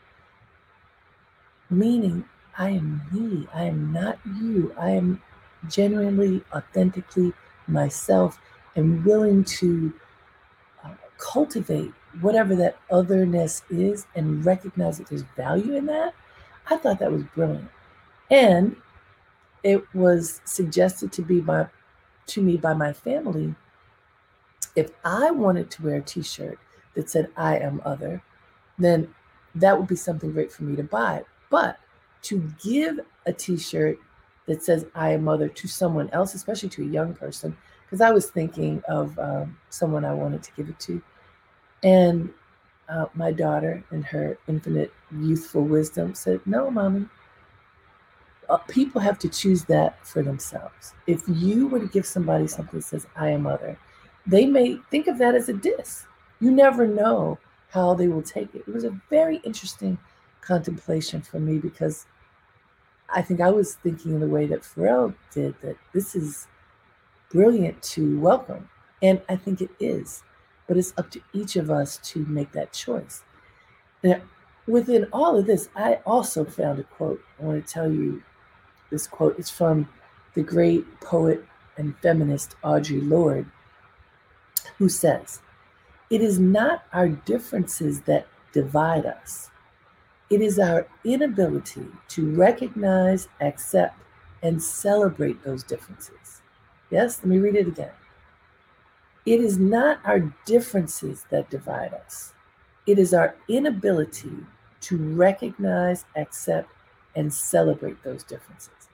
Meaning 1.71 2.23
I 2.57 2.69
am 2.69 3.01
me. 3.11 3.47
I 3.53 3.63
am 3.63 3.91
not 3.91 4.19
you. 4.25 4.73
I 4.77 4.91
am 4.91 5.21
genuinely, 5.67 6.43
authentically 6.53 7.33
myself 7.67 8.39
and 8.75 9.03
willing 9.05 9.43
to 9.43 9.93
uh, 10.83 10.89
cultivate 11.17 11.91
whatever 12.19 12.55
that 12.55 12.77
otherness 12.89 13.63
is 13.69 14.05
and 14.15 14.45
recognize 14.45 14.97
that 14.97 15.07
there's 15.07 15.23
value 15.35 15.75
in 15.75 15.85
that. 15.85 16.13
I 16.69 16.77
thought 16.77 16.99
that 16.99 17.11
was 17.11 17.23
brilliant. 17.35 17.69
And 18.29 18.75
it 19.63 19.83
was 19.95 20.41
suggested 20.45 21.11
to 21.13 21.21
be 21.21 21.39
by 21.39 21.67
to 22.27 22.41
me 22.41 22.57
by 22.57 22.73
my 22.73 22.93
family 22.93 23.55
if 24.75 24.91
I 25.03 25.31
wanted 25.31 25.69
to 25.71 25.83
wear 25.83 25.97
a 25.97 26.01
t-shirt 26.01 26.57
that 26.95 27.09
said 27.09 27.29
I 27.35 27.57
am 27.57 27.81
other, 27.83 28.21
then 28.77 29.13
that 29.55 29.77
would 29.77 29.87
be 29.87 29.95
something 29.95 30.31
great 30.31 30.51
for 30.51 30.63
me 30.63 30.75
to 30.75 30.83
buy. 30.83 31.23
But 31.51 31.77
to 32.23 32.51
give 32.63 32.99
a 33.27 33.33
t 33.33 33.57
shirt 33.57 33.99
that 34.47 34.63
says 34.63 34.87
I 34.95 35.11
am 35.11 35.27
other 35.27 35.47
to 35.47 35.67
someone 35.67 36.09
else, 36.11 36.33
especially 36.33 36.69
to 36.69 36.81
a 36.81 36.87
young 36.87 37.13
person, 37.13 37.55
because 37.85 38.01
I 38.01 38.09
was 38.09 38.31
thinking 38.31 38.81
of 38.89 39.17
um, 39.19 39.57
someone 39.69 40.03
I 40.03 40.13
wanted 40.13 40.41
to 40.41 40.51
give 40.53 40.69
it 40.69 40.79
to. 40.79 41.01
And 41.83 42.33
uh, 42.89 43.05
my 43.13 43.31
daughter, 43.31 43.83
in 43.91 44.01
her 44.03 44.37
infinite 44.47 44.91
youthful 45.19 45.63
wisdom, 45.63 46.15
said, 46.15 46.41
No, 46.45 46.71
mommy. 46.71 47.05
Uh, 48.49 48.57
people 48.57 48.99
have 48.99 49.17
to 49.19 49.29
choose 49.29 49.63
that 49.65 50.05
for 50.05 50.23
themselves. 50.23 50.93
If 51.07 51.21
you 51.27 51.67
were 51.67 51.79
to 51.79 51.87
give 51.87 52.05
somebody 52.05 52.47
something 52.47 52.79
that 52.79 52.85
says, 52.85 53.07
I 53.15 53.29
am 53.29 53.47
other, 53.47 53.77
they 54.25 54.45
may 54.45 54.77
think 54.89 55.07
of 55.07 55.17
that 55.19 55.35
as 55.35 55.47
a 55.47 55.53
diss. 55.53 56.05
You 56.41 56.51
never 56.51 56.85
know 56.85 57.39
how 57.69 57.93
they 57.93 58.07
will 58.07 58.21
take 58.21 58.53
it. 58.53 58.65
It 58.67 58.73
was 58.73 58.83
a 58.83 58.99
very 59.09 59.37
interesting 59.37 59.97
contemplation 60.41 61.21
for 61.21 61.39
me 61.39 61.57
because 61.57 62.05
I 63.13 63.21
think 63.21 63.41
I 63.41 63.49
was 63.49 63.75
thinking 63.75 64.13
in 64.13 64.19
the 64.19 64.27
way 64.27 64.45
that 64.47 64.61
Pharrell 64.61 65.13
did 65.33 65.55
that 65.61 65.77
this 65.93 66.15
is 66.15 66.47
brilliant 67.29 67.81
to 67.81 68.19
welcome. 68.19 68.69
And 69.01 69.21
I 69.29 69.35
think 69.35 69.61
it 69.61 69.71
is. 69.79 70.23
But 70.67 70.77
it's 70.77 70.93
up 70.97 71.11
to 71.11 71.21
each 71.33 71.55
of 71.55 71.69
us 71.69 71.97
to 72.03 72.25
make 72.25 72.51
that 72.53 72.71
choice. 72.71 73.23
Now, 74.03 74.21
within 74.67 75.07
all 75.11 75.37
of 75.37 75.45
this, 75.45 75.69
I 75.75 75.95
also 76.05 76.45
found 76.45 76.79
a 76.79 76.83
quote. 76.83 77.21
I 77.39 77.43
want 77.43 77.65
to 77.65 77.73
tell 77.73 77.91
you 77.91 78.23
this 78.89 79.07
quote. 79.07 79.37
It's 79.37 79.49
from 79.49 79.89
the 80.33 80.43
great 80.43 81.01
poet 81.01 81.43
and 81.77 81.97
feminist 81.97 82.55
Audre 82.63 83.07
Lorde, 83.07 83.47
who 84.77 84.87
says, 84.87 85.41
It 86.09 86.21
is 86.21 86.39
not 86.39 86.83
our 86.93 87.09
differences 87.09 88.01
that 88.01 88.27
divide 88.53 89.05
us, 89.05 89.50
it 90.31 90.41
is 90.41 90.57
our 90.59 90.87
inability 91.05 91.85
to 92.09 92.35
recognize, 92.35 93.27
accept, 93.41 93.97
and 94.43 94.63
celebrate 94.63 95.43
those 95.43 95.63
differences. 95.63 96.41
Yes, 96.89 97.19
let 97.19 97.27
me 97.27 97.39
read 97.39 97.55
it 97.55 97.67
again. 97.67 97.91
It 99.25 99.39
is 99.39 99.57
not 99.57 99.99
our 100.05 100.19
differences 100.45 101.25
that 101.31 101.49
divide 101.49 101.91
us, 101.93 102.33
it 102.85 102.99
is 102.99 103.13
our 103.15 103.35
inability 103.47 104.45
to 104.81 104.97
recognize, 105.15 106.05
accept, 106.15 106.69
and 107.15 107.33
celebrate 107.33 108.03
those 108.03 108.23
differences. 108.23 108.89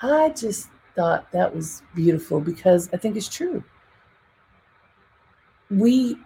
I 0.00 0.30
just 0.30 0.70
thought 0.96 1.32
that 1.32 1.54
was 1.54 1.82
beautiful 1.94 2.40
because 2.40 2.90
I 2.92 2.98
think 2.98 3.16
it's 3.16 3.28
true. 3.28 3.64
We 5.70 6.18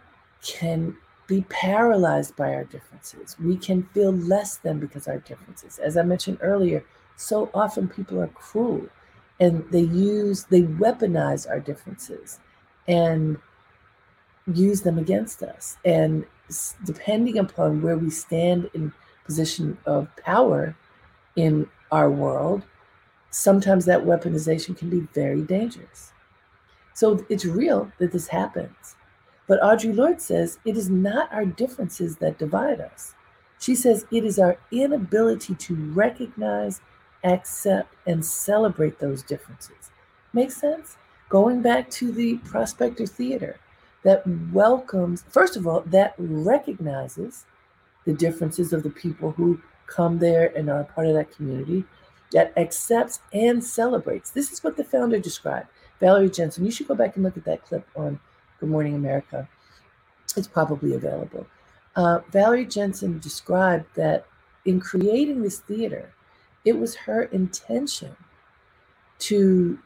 can 0.43 0.97
be 1.29 1.43
paralyzed 1.51 2.35
by 2.35 2.55
our 2.55 2.65
differences. 2.65 3.37
We 3.39 3.57
can 3.57 3.85
feel 3.95 4.13
less 4.13 4.57
than 4.57 4.81
because 4.81 5.07
our 5.07 5.19
differences. 5.19 5.79
As 5.79 5.97
I 5.97 6.03
mentioned 6.03 6.39
earlier, 6.41 6.83
so 7.17 7.51
often 7.55 7.87
people 7.87 8.21
are 8.21 8.29
cruel 8.29 8.89
and 9.39 9.65
they 9.71 9.83
use, 9.83 10.45
they 10.45 10.63
weaponize 10.63 11.49
our 11.49 11.61
differences 11.61 12.41
and 12.89 13.39
use 14.53 14.81
them 14.81 14.99
against 14.99 15.43
us. 15.43 15.77
And 15.85 16.25
depending 16.85 17.39
upon 17.39 17.83
where 17.83 17.99
we 17.99 18.11
stand 18.11 18.71
in 18.73 18.93
position 19.27 19.77
of 19.85 20.09
power 20.17 20.75
in 21.37 21.69
our 21.93 22.11
world, 22.11 22.63
sometimes 23.31 23.85
that 23.85 24.01
weaponization 24.05 24.77
can 24.77 24.89
be 24.89 25.01
very 25.13 25.43
dangerous. 25.43 26.13
So 26.95 27.25
it's 27.29 27.45
real 27.45 27.93
that 27.99 28.13
this 28.13 28.29
happens. 28.29 28.97
But 29.49 29.61
Audre 29.63 29.97
Lorde 29.97 30.21
says 30.21 30.59
it 30.65 30.77
is 30.77 30.89
not 30.89 31.33
our 31.33 31.47
differences 31.47 32.19
that 32.19 32.39
divide 32.39 32.81
us. 32.81 33.15
She 33.59 33.75
says 33.75 34.07
it 34.13 34.25
is 34.25 34.39
our 34.39 34.59
inability 34.71 35.55
to 35.57 35.75
recognize, 35.75 36.81
accept, 37.25 37.93
and 38.07 38.25
celebrate 38.25 39.01
those 39.01 39.23
differences. 39.23 39.91
Makes 40.33 40.59
sense? 40.59 40.97
Going 41.29 41.63
back 41.63 41.91
to 41.93 42.13
the 42.13 42.37
Prospector 42.39 43.07
Theater 43.07 43.59
that 44.05 44.23
welcomes, 44.53 45.25
first 45.29 45.57
of 45.57 45.67
all, 45.67 45.81
that 45.87 46.15
recognizes 46.19 47.47
the 48.05 48.13
differences 48.13 48.73
of 48.73 48.83
the 48.83 48.91
people 48.91 49.33
who 49.33 49.61
come 49.87 50.19
there 50.19 50.53
and 50.57 50.71
are 50.71 50.81
a 50.81 50.85
part 50.85 51.07
of 51.07 51.15
that 51.15 51.35
community, 51.35 51.85
that 52.33 52.53
accepts 52.57 53.21
and 53.33 53.65
celebrates. 53.65 54.31
This 54.31 54.53
is 54.53 54.63
what 54.63 54.77
the 54.77 54.85
founder 54.85 55.19
described. 55.19 55.69
Valerie 55.99 56.31
Jensen. 56.31 56.65
You 56.65 56.71
should 56.71 56.89
go 56.89 56.95
back 56.95 57.17
and 57.17 57.25
look 57.25 57.37
at 57.37 57.45
that 57.45 57.65
clip 57.65 57.87
on 57.97 58.21
Good 58.61 58.69
Morning 58.71 58.95
America. 58.95 59.49
It's 60.37 60.49
probably 60.49 60.95
available. 60.95 61.47
Uh, 61.97 62.21
Valerie 62.31 62.67
Jensen 62.67 63.19
described 63.19 63.87
that 63.95 64.27
in 64.65 64.81
creating 64.81 65.43
this 65.43 65.59
theater, 65.61 66.13
it 66.65 66.79
was 66.79 66.95
her 66.95 67.25
intention 67.25 68.15
to 69.21 69.79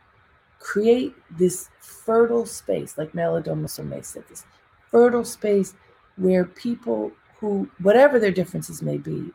create 0.58 1.14
this 1.30 1.68
fertile 1.80 2.46
space, 2.46 2.96
like 2.96 3.12
Malidoma 3.12 3.66
Somé 3.66 4.04
said, 4.04 4.24
this 4.28 4.44
fertile 4.90 5.24
space 5.24 5.74
where 6.16 6.44
people 6.44 7.12
who, 7.38 7.68
whatever 7.80 8.18
their 8.18 8.30
differences 8.30 8.82
may 8.82 8.96
be, 8.96 9.30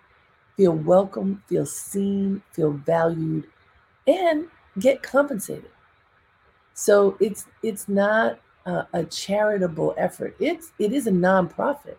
feel 0.55 0.73
welcome, 0.73 1.43
feel 1.47 1.65
seen, 1.65 2.41
feel 2.51 2.71
valued, 2.71 3.47
and 4.07 4.47
get 4.79 5.03
compensated. 5.03 5.69
So 6.73 7.17
it's 7.19 7.45
it's 7.63 7.87
not 7.89 8.39
a, 8.67 8.87
a 8.93 9.05
charitable 9.05 9.95
effort. 9.97 10.35
It's 10.39 10.71
it 10.79 10.93
is 10.93 11.07
a 11.07 11.11
nonprofit, 11.11 11.97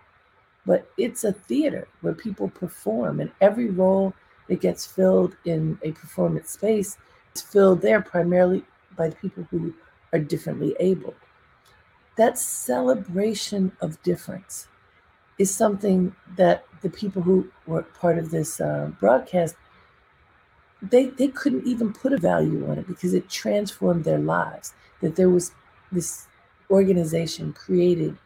but 0.67 0.91
it's 0.99 1.25
a 1.25 1.33
theater 1.33 1.89
where 2.03 2.15
people 2.15 2.49
perform, 2.51 3.21
and 3.21 3.33
every 3.41 3.71
role 3.71 4.15
that 4.49 4.61
gets 4.61 4.87
filled 4.87 5.37
in 5.45 5.79
a 5.83 5.93
performance 5.93 6.51
space 6.51 6.99
is 7.35 7.43
filled 7.43 7.83
there 7.83 8.01
primarily 8.03 8.65
by 8.97 9.11
people 9.11 9.47
who 9.51 9.75
are 10.13 10.21
differently 10.21 10.77
able. 10.81 11.15
That 12.17 12.39
celebration 12.39 13.73
of 13.81 14.03
difference 14.03 14.69
is 15.39 15.55
something 15.55 16.15
that 16.37 16.65
the 16.83 16.91
people 16.91 17.23
who 17.23 17.49
were 17.67 17.83
part 17.83 18.19
of 18.19 18.31
this 18.31 18.61
uh, 18.61 18.91
broadcast 19.01 19.57
they 20.83 21.07
they 21.07 21.29
couldn't 21.29 21.67
even 21.67 21.93
put 21.93 22.13
a 22.13 22.19
value 22.19 22.69
on 22.71 22.79
it 22.79 22.87
because 22.87 23.15
it 23.15 23.29
transformed 23.29 24.05
their 24.05 24.19
lives 24.19 24.75
that 25.01 25.17
there 25.17 25.29
was 25.29 25.53
this 25.91 26.28
organization 26.71 27.53
created 27.53 28.17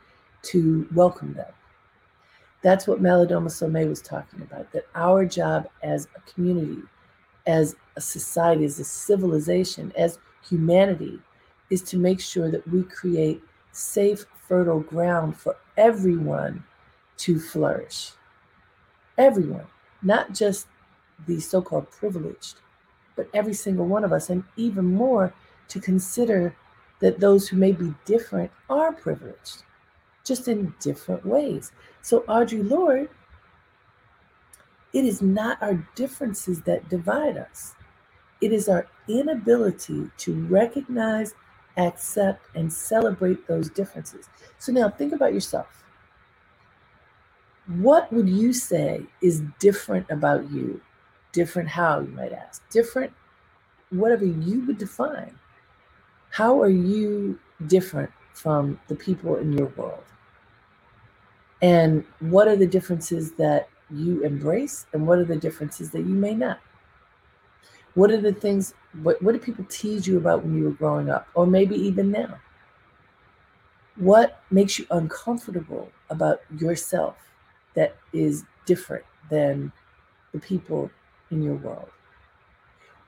to 0.42 0.88
welcome 0.94 1.32
them 1.34 1.52
that's 2.62 2.86
what 2.86 3.02
Malidoma 3.02 3.48
Somé 3.48 3.88
was 3.88 4.00
talking 4.00 4.42
about 4.42 4.70
that 4.72 4.86
our 4.94 5.24
job 5.24 5.68
as 5.82 6.08
a 6.16 6.20
community 6.30 6.82
as 7.46 7.76
a 7.96 8.00
society 8.00 8.64
as 8.64 8.78
a 8.78 8.84
civilization 8.84 9.92
as 9.96 10.18
humanity 10.48 11.20
is 11.70 11.82
to 11.82 11.96
make 11.96 12.20
sure 12.20 12.50
that 12.50 12.66
we 12.68 12.82
create 12.84 13.42
safe 13.72 14.26
fertile 14.46 14.80
ground 14.80 15.36
for 15.36 15.56
everyone 15.76 16.62
to 17.16 17.40
flourish. 17.40 18.12
Everyone, 19.16 19.66
not 20.02 20.34
just 20.34 20.66
the 21.26 21.40
so 21.40 21.62
called 21.62 21.90
privileged, 21.90 22.56
but 23.16 23.28
every 23.32 23.54
single 23.54 23.86
one 23.86 24.04
of 24.04 24.12
us, 24.12 24.28
and 24.28 24.44
even 24.56 24.84
more 24.84 25.32
to 25.68 25.80
consider 25.80 26.54
that 27.02 27.20
those 27.20 27.46
who 27.46 27.58
may 27.58 27.72
be 27.72 27.94
different 28.06 28.50
are 28.70 28.92
privileged, 28.92 29.64
just 30.24 30.48
in 30.48 30.74
different 30.80 31.26
ways. 31.26 31.72
So, 32.00 32.20
Audre 32.20 32.68
Lorde, 32.68 33.10
it 34.94 35.04
is 35.04 35.20
not 35.20 35.62
our 35.62 35.86
differences 35.94 36.62
that 36.62 36.88
divide 36.88 37.36
us, 37.36 37.74
it 38.40 38.52
is 38.52 38.68
our 38.68 38.86
inability 39.08 40.10
to 40.16 40.46
recognize, 40.46 41.34
accept, 41.76 42.46
and 42.54 42.72
celebrate 42.72 43.46
those 43.46 43.68
differences. 43.68 44.30
So, 44.58 44.72
now 44.72 44.88
think 44.88 45.12
about 45.12 45.34
yourself 45.34 45.82
what 47.66 48.12
would 48.12 48.28
you 48.28 48.52
say 48.52 49.02
is 49.20 49.42
different 49.58 50.06
about 50.10 50.50
you? 50.50 50.80
Different 51.32 51.68
how, 51.68 52.00
you 52.00 52.08
might 52.08 52.32
ask. 52.32 52.68
Different, 52.70 53.12
whatever 53.90 54.24
you 54.24 54.64
would 54.66 54.78
define. 54.78 55.38
How 56.32 56.60
are 56.60 56.68
you 56.68 57.38
different 57.66 58.10
from 58.32 58.80
the 58.88 58.96
people 58.96 59.36
in 59.36 59.52
your 59.52 59.68
world? 59.68 60.02
And 61.60 62.04
what 62.18 62.48
are 62.48 62.56
the 62.56 62.66
differences 62.66 63.32
that 63.34 63.68
you 63.90 64.24
embrace, 64.24 64.86
and 64.92 65.06
what 65.06 65.18
are 65.18 65.24
the 65.24 65.36
differences 65.36 65.90
that 65.90 66.00
you 66.00 66.14
may 66.14 66.34
not? 66.34 66.58
What 67.94 68.10
are 68.10 68.20
the 68.20 68.32
things, 68.32 68.74
what, 69.02 69.22
what 69.22 69.40
people 69.42 69.66
tease 69.68 70.06
you 70.06 70.16
about 70.16 70.42
when 70.42 70.56
you 70.56 70.64
were 70.64 70.70
growing 70.70 71.10
up, 71.10 71.28
or 71.34 71.46
maybe 71.46 71.76
even 71.76 72.10
now? 72.10 72.38
What 73.96 74.42
makes 74.50 74.78
you 74.78 74.86
uncomfortable 74.90 75.92
about 76.10 76.40
yourself? 76.58 77.16
that 77.74 77.96
is 78.12 78.44
different 78.66 79.04
than 79.30 79.72
the 80.32 80.38
people 80.38 80.90
in 81.30 81.42
your 81.42 81.54
world? 81.54 81.88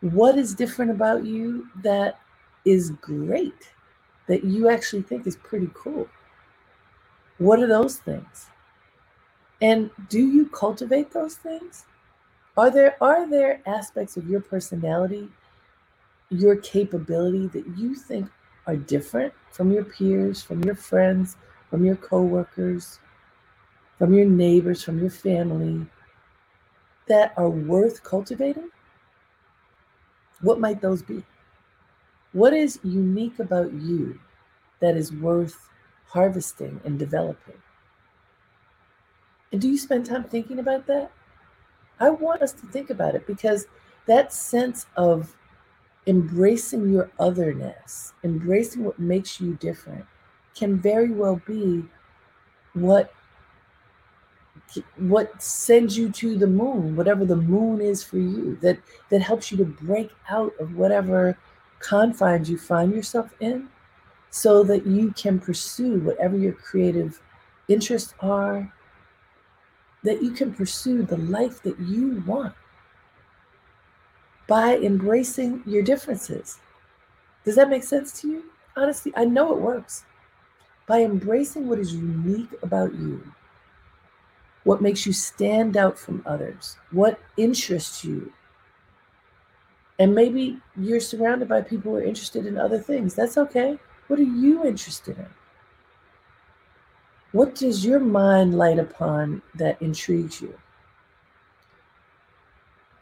What 0.00 0.36
is 0.36 0.54
different 0.54 0.90
about 0.90 1.24
you 1.24 1.66
that 1.82 2.18
is 2.64 2.90
great, 2.90 3.72
that 4.26 4.44
you 4.44 4.68
actually 4.68 5.02
think 5.02 5.26
is 5.26 5.36
pretty 5.36 5.70
cool? 5.74 6.08
What 7.38 7.60
are 7.60 7.66
those 7.66 7.96
things? 7.96 8.46
And 9.60 9.90
do 10.08 10.20
you 10.20 10.46
cultivate 10.46 11.12
those 11.12 11.36
things? 11.36 11.84
Are 12.56 12.70
there 12.70 12.96
are 13.00 13.28
there 13.28 13.60
aspects 13.66 14.16
of 14.16 14.28
your 14.28 14.40
personality, 14.40 15.28
your 16.30 16.56
capability 16.56 17.48
that 17.48 17.66
you 17.76 17.94
think 17.94 18.30
are 18.66 18.76
different 18.76 19.32
from 19.50 19.72
your 19.72 19.84
peers, 19.84 20.42
from 20.42 20.62
your 20.64 20.74
friends, 20.74 21.36
from 21.70 21.84
your 21.84 21.96
coworkers, 21.96 23.00
from 23.98 24.14
your 24.14 24.26
neighbors, 24.26 24.82
from 24.82 25.00
your 25.00 25.10
family 25.10 25.86
that 27.08 27.34
are 27.36 27.50
worth 27.50 28.02
cultivating? 28.02 28.70
What 30.40 30.60
might 30.60 30.80
those 30.80 31.02
be? 31.02 31.24
What 32.34 32.52
is 32.52 32.80
unique 32.82 33.38
about 33.38 33.72
you 33.72 34.20
that 34.80 34.96
is 34.96 35.12
worth 35.12 35.70
harvesting 36.08 36.80
and 36.84 36.98
developing? 36.98 37.62
And 39.52 39.60
do 39.60 39.68
you 39.68 39.78
spend 39.78 40.04
time 40.04 40.24
thinking 40.24 40.58
about 40.58 40.86
that? 40.88 41.12
I 42.00 42.10
want 42.10 42.42
us 42.42 42.52
to 42.52 42.66
think 42.66 42.90
about 42.90 43.14
it 43.14 43.24
because 43.26 43.66
that 44.06 44.32
sense 44.32 44.86
of 44.96 45.36
embracing 46.08 46.92
your 46.92 47.08
otherness, 47.20 48.12
embracing 48.24 48.82
what 48.82 48.98
makes 48.98 49.40
you 49.40 49.54
different, 49.54 50.04
can 50.56 50.76
very 50.76 51.10
well 51.10 51.40
be 51.46 51.84
what 52.72 53.12
what 54.96 55.40
sends 55.40 55.96
you 55.96 56.10
to 56.10 56.36
the 56.36 56.46
moon 56.46 56.96
whatever 56.96 57.24
the 57.24 57.36
moon 57.36 57.80
is 57.80 58.02
for 58.02 58.18
you 58.18 58.56
that 58.60 58.78
that 59.08 59.20
helps 59.22 59.52
you 59.52 59.56
to 59.58 59.64
break 59.64 60.10
out 60.28 60.52
of 60.58 60.74
whatever 60.74 61.38
confines 61.84 62.48
you 62.48 62.58
find 62.58 62.94
yourself 62.94 63.34
in 63.40 63.68
so 64.30 64.64
that 64.64 64.86
you 64.86 65.12
can 65.12 65.38
pursue 65.38 65.98
whatever 66.00 66.36
your 66.36 66.52
creative 66.52 67.20
interests 67.68 68.14
are 68.20 68.72
that 70.02 70.22
you 70.22 70.30
can 70.30 70.52
pursue 70.52 71.02
the 71.02 71.16
life 71.16 71.62
that 71.62 71.78
you 71.80 72.22
want 72.26 72.54
by 74.46 74.76
embracing 74.78 75.62
your 75.66 75.82
differences 75.82 76.58
does 77.44 77.56
that 77.56 77.70
make 77.70 77.82
sense 77.82 78.20
to 78.20 78.28
you 78.28 78.44
honestly 78.76 79.12
i 79.16 79.24
know 79.24 79.52
it 79.52 79.60
works 79.60 80.04
by 80.86 81.00
embracing 81.00 81.68
what 81.68 81.78
is 81.78 81.94
unique 81.94 82.50
about 82.62 82.94
you 82.94 83.22
what 84.64 84.80
makes 84.80 85.06
you 85.06 85.12
stand 85.12 85.76
out 85.76 85.98
from 85.98 86.22
others, 86.26 86.76
what 86.90 87.20
interests 87.36 88.04
you. 88.04 88.32
And 89.98 90.14
maybe 90.14 90.58
you're 90.76 91.00
surrounded 91.00 91.48
by 91.48 91.62
people 91.62 91.92
who 91.92 91.98
are 91.98 92.02
interested 92.02 92.46
in 92.46 92.58
other 92.58 92.78
things. 92.78 93.14
That's 93.14 93.38
okay. 93.38 93.78
What 94.08 94.18
are 94.18 94.22
you 94.22 94.64
interested 94.64 95.18
in? 95.18 95.28
What 97.32 97.54
does 97.54 97.84
your 97.84 98.00
mind 98.00 98.56
light 98.56 98.78
upon 98.78 99.42
that 99.56 99.80
intrigues 99.80 100.40
you? 100.40 100.58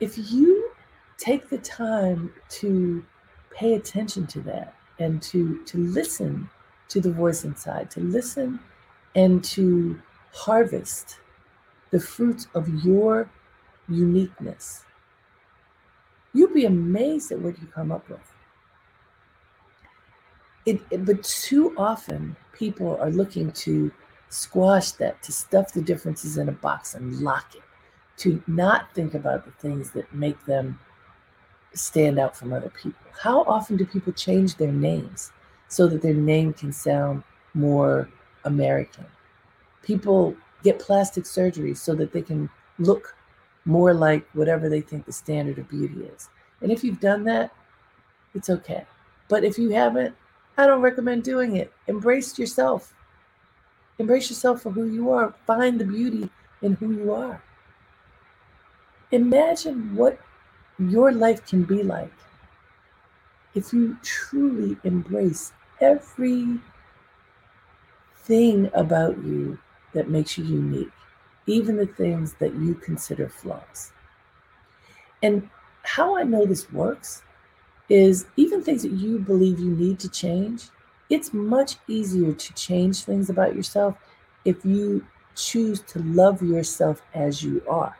If 0.01 0.17
you 0.33 0.71
take 1.19 1.49
the 1.49 1.59
time 1.59 2.33
to 2.49 3.05
pay 3.51 3.75
attention 3.75 4.27
to 4.29 4.41
that 4.41 4.75
and 4.99 5.23
to, 5.23 5.63
to 5.65 5.79
listen 5.79 6.49
to 6.89 7.01
the 7.01 7.13
voice 7.13 7.45
inside, 7.45 7.91
to 7.93 8.01
listen 8.01 8.59
and 9.15 9.45
to 9.45 10.01
harvest 10.33 11.19
the 11.91 12.01
fruits 12.01 12.49
of 12.55 12.69
your 12.85 13.31
uniqueness. 13.89 14.85
You'd 16.35 16.55
be 16.55 16.65
amazed 16.65 17.33
at 17.33 17.41
what 17.41 17.61
you 17.61 17.67
come 17.67 17.93
up 17.93 18.09
with. 18.09 18.21
It, 20.65 20.81
it, 20.91 21.05
but 21.05 21.23
too 21.23 21.75
often, 21.77 22.37
people 22.53 22.97
are 22.99 23.11
looking 23.11 23.51
to 23.53 23.91
squash 24.29 24.93
that, 24.93 25.23
to 25.23 25.33
stuff 25.33 25.73
the 25.73 25.83
differences 25.83 26.39
in 26.39 26.49
a 26.49 26.53
box 26.53 26.95
and 26.95 27.21
lock 27.21 27.55
it, 27.55 27.63
to 28.19 28.43
not 28.47 28.95
think 28.95 29.15
about 29.15 29.45
the 29.45 29.51
things 29.53 29.91
that 29.91 30.13
make 30.15 30.43
them 30.47 30.79
stand 31.75 32.19
out 32.19 32.37
from 32.37 32.53
other 32.53 32.71
people. 32.71 33.01
How 33.21 33.43
often 33.43 33.77
do 33.77 33.85
people 33.85 34.13
change 34.13 34.57
their 34.57 34.73
names 34.73 35.33
so 35.69 35.87
that 35.89 36.03
their 36.03 36.15
name 36.15 36.53
can 36.53 36.73
sound 36.73 37.25
more 37.55 38.09
American? 38.45 39.07
People 39.83 40.37
get 40.63 40.79
plastic 40.79 41.27
surgery 41.27 41.75
so 41.75 41.95
that 41.95 42.13
they 42.13 42.23
can 42.23 42.49
look 42.79 43.17
more 43.65 43.95
like 43.95 44.29
whatever 44.33 44.69
they 44.69 44.81
think 44.81 45.05
the 45.05 45.13
standard 45.13 45.59
of 45.59 45.69
beauty 45.69 46.05
is. 46.05 46.29
And 46.61 46.71
if 46.73 46.83
you've 46.83 47.01
done 47.01 47.25
that, 47.25 47.53
it's 48.35 48.51
okay. 48.51 48.85
But 49.29 49.45
if 49.45 49.59
you 49.59 49.71
haven't, 49.71 50.15
I 50.57 50.67
don't 50.67 50.83
recommend 50.83 51.25
doing 51.25 51.57
it. 51.57 51.73
Embrace 51.87 52.39
yourself. 52.39 52.95
Embrace 53.99 54.31
yourself 54.31 54.63
for 54.63 54.71
who 54.71 54.87
you 54.87 55.11
are. 55.11 55.35
Find 55.47 55.79
the 55.79 55.85
beauty 55.85 56.29
in 56.61 56.75
who 56.75 56.93
you 56.93 57.13
are. 57.13 57.43
Imagine 59.11 59.95
what 59.95 60.19
your 60.79 61.13
life 61.13 61.47
can 61.47 61.65
be 61.65 61.83
like 61.83 62.13
if 63.55 63.73
you 63.73 63.97
truly 64.03 64.77
embrace 64.85 65.53
every 65.81 66.59
thing 68.17 68.71
about 68.75 69.17
you 69.19 69.59
that 69.93 70.09
makes 70.09 70.39
you 70.39 70.45
unique, 70.45 70.93
even 71.47 71.77
the 71.77 71.87
things 71.87 72.35
that 72.35 72.55
you 72.55 72.75
consider 72.75 73.29
flaws. 73.29 73.93
And 75.23 75.49
how 75.83 76.17
I 76.17 76.23
know 76.23 76.47
this 76.47 76.71
works 76.73 77.23
is 77.89 78.27
even 78.37 78.63
things 78.63 78.83
that 78.83 78.93
you 78.93 79.19
believe 79.19 79.59
you 79.59 79.71
need 79.71 79.99
to 80.01 80.09
change, 80.09 80.65
it's 81.11 81.33
much 81.33 81.77
easier 81.89 82.33
to 82.33 82.55
change 82.55 83.05
things 83.05 83.29
about 83.29 83.55
yourself 83.55 83.97
if 84.45 84.65
you 84.65 85.07
choose 85.35 85.81
to 85.81 85.99
love 86.01 86.43
yourself 86.43 87.03
as 87.15 87.43
you 87.43 87.63
are. 87.69 87.97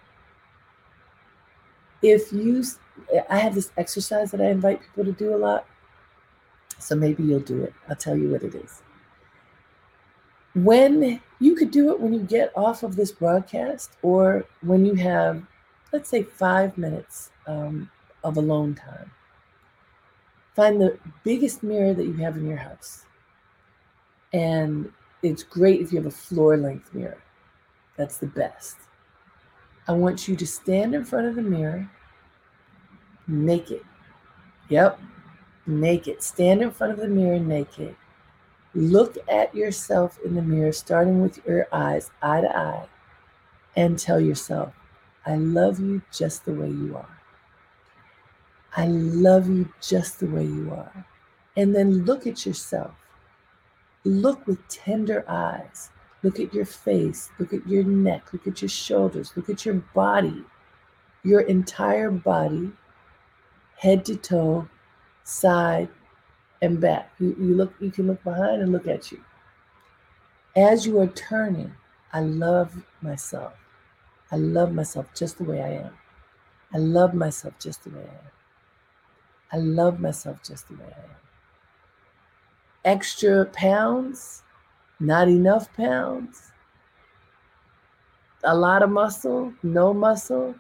If 2.03 2.33
you, 2.33 2.65
I 3.29 3.39
have 3.39 3.55
this 3.55 3.71
exercise 3.77 4.31
that 4.33 4.41
I 4.41 4.51
invite 4.51 4.81
people 4.81 5.05
to 5.05 5.13
do 5.13 5.35
a 5.35 5.37
lot. 5.37 5.67
So 6.79 6.97
maybe 6.97 7.23
you'll 7.23 7.41
do 7.41 7.63
it. 7.63 7.73
I'll 7.89 7.97
tell 7.97 8.17
you 8.17 8.31
what 8.31 8.43
it 8.43 8.55
is. 8.55 8.83
When 10.55 11.21
you 11.41 11.57
could 11.57 11.71
do 11.71 11.91
it 11.91 12.01
when 12.01 12.13
you 12.13 12.21
get 12.21 12.53
off 12.55 12.83
of 12.83 12.95
this 12.95 13.11
broadcast 13.11 13.93
or 14.03 14.45
when 14.61 14.85
you 14.85 14.95
have, 14.95 15.43
let's 15.93 16.09
say, 16.09 16.23
five 16.23 16.77
minutes 16.79 17.31
um, 17.47 17.91
of 18.23 18.37
alone 18.37 18.75
time. 18.75 19.11
Find 20.55 20.81
the 20.81 20.99
biggest 21.25 21.63
mirror 21.63 21.95
that 21.95 22.05
you 22.05 22.13
have 22.15 22.37
in 22.37 22.47
your 22.47 22.59
house. 22.59 23.07
And 24.33 24.93
it's 25.23 25.43
great 25.43 25.81
if 25.81 25.93
you 25.93 25.99
have 25.99 26.07
a 26.07 26.11
floor 26.11 26.57
length 26.57 26.93
mirror. 26.95 27.23
That's 27.97 28.19
the 28.19 28.27
best. 28.27 28.77
I 29.89 29.93
want 29.93 30.29
you 30.29 30.37
to 30.37 30.47
stand 30.47 30.95
in 30.95 31.05
front 31.05 31.27
of 31.27 31.35
the 31.35 31.43
mirror 31.43 31.91
naked. 33.27 33.83
Yep, 34.69 35.01
naked. 35.67 36.23
Stand 36.23 36.63
in 36.63 36.71
front 36.71 36.93
of 36.93 36.99
the 36.99 37.09
mirror 37.09 37.39
naked. 37.39 37.97
Look 38.75 39.19
at 39.29 39.55
yourself 39.55 40.19
in 40.25 40.35
the 40.35 40.43
mirror, 40.43 40.73
starting 40.73 41.21
with 41.21 41.45
your 41.47 41.69
eyes, 41.73 42.11
eye 42.23 42.41
to 42.41 42.57
eye, 42.57 42.87
and 43.77 43.99
tell 43.99 44.21
yourself, 44.21 44.73
I 45.27 45.37
love 45.37 45.79
you 45.79 46.03
just 46.11 46.45
the 46.45 46.55
way 46.55 46.69
you 46.69 46.97
are. 46.97 47.21
I 48.77 48.87
love 48.87 49.49
you 49.49 49.71
just 49.81 50.21
the 50.21 50.27
way 50.27 50.45
you 50.45 50.73
are. 50.73 51.07
And 51.57 51.75
then 51.75 52.05
look 52.05 52.27
at 52.27 52.47
yourself. 52.47 52.93
Look 54.05 54.47
with 54.47 54.67
tender 54.69 55.25
eyes. 55.29 55.91
Look 56.23 56.41
at 56.41 56.55
your 56.55 56.65
face. 56.65 57.31
Look 57.39 57.53
at 57.53 57.67
your 57.67 57.85
neck. 57.85 58.33
Look 58.33 58.47
at 58.47 58.63
your 58.63 58.71
shoulders. 58.71 59.33
Look 59.37 59.51
at 59.51 59.67
your 59.67 59.75
body. 59.95 60.45
Your 61.23 61.43
entire 61.43 62.11
body, 62.11 62.73
head 63.77 64.05
to 64.07 64.17
toe, 64.17 64.69
side, 65.25 65.89
and 66.63 66.81
back. 66.81 67.11
You, 67.19 67.37
you 67.39 67.55
look, 67.55 67.75
you 67.81 67.91
can 67.91 68.07
look 68.07 68.23
behind 68.25 68.63
and 68.63 68.73
look 68.73 68.87
at 68.87 69.13
you. 69.13 69.23
As 70.57 70.87
you 70.87 70.99
are 71.01 71.09
turning, 71.09 71.73
I 72.13 72.21
love 72.21 72.75
myself. 73.03 73.53
I 74.31 74.37
love 74.37 74.73
myself 74.73 75.07
just 75.15 75.39
the 75.39 75.45
way 75.45 75.61
I 75.61 75.85
am. 75.85 75.93
I 76.73 76.79
love 76.79 77.13
myself 77.13 77.55
just 77.59 77.85
the 77.85 77.91
way 77.91 78.01
I 78.01 78.15
am. 78.15 78.31
I 79.53 79.57
love 79.59 80.01
myself 80.01 80.43
just 80.43 80.69
the 80.69 80.75
way 80.75 80.87
I 80.87 81.01
am. 81.01 81.17
Extra 82.85 83.45
pounds, 83.47 84.43
not 85.01 85.29
enough 85.29 85.73
pounds, 85.75 86.53
a 88.45 88.55
lot 88.57 88.83
of 88.83 88.91
muscle, 88.91 89.53
no 89.63 89.93
muscle, 89.93 90.55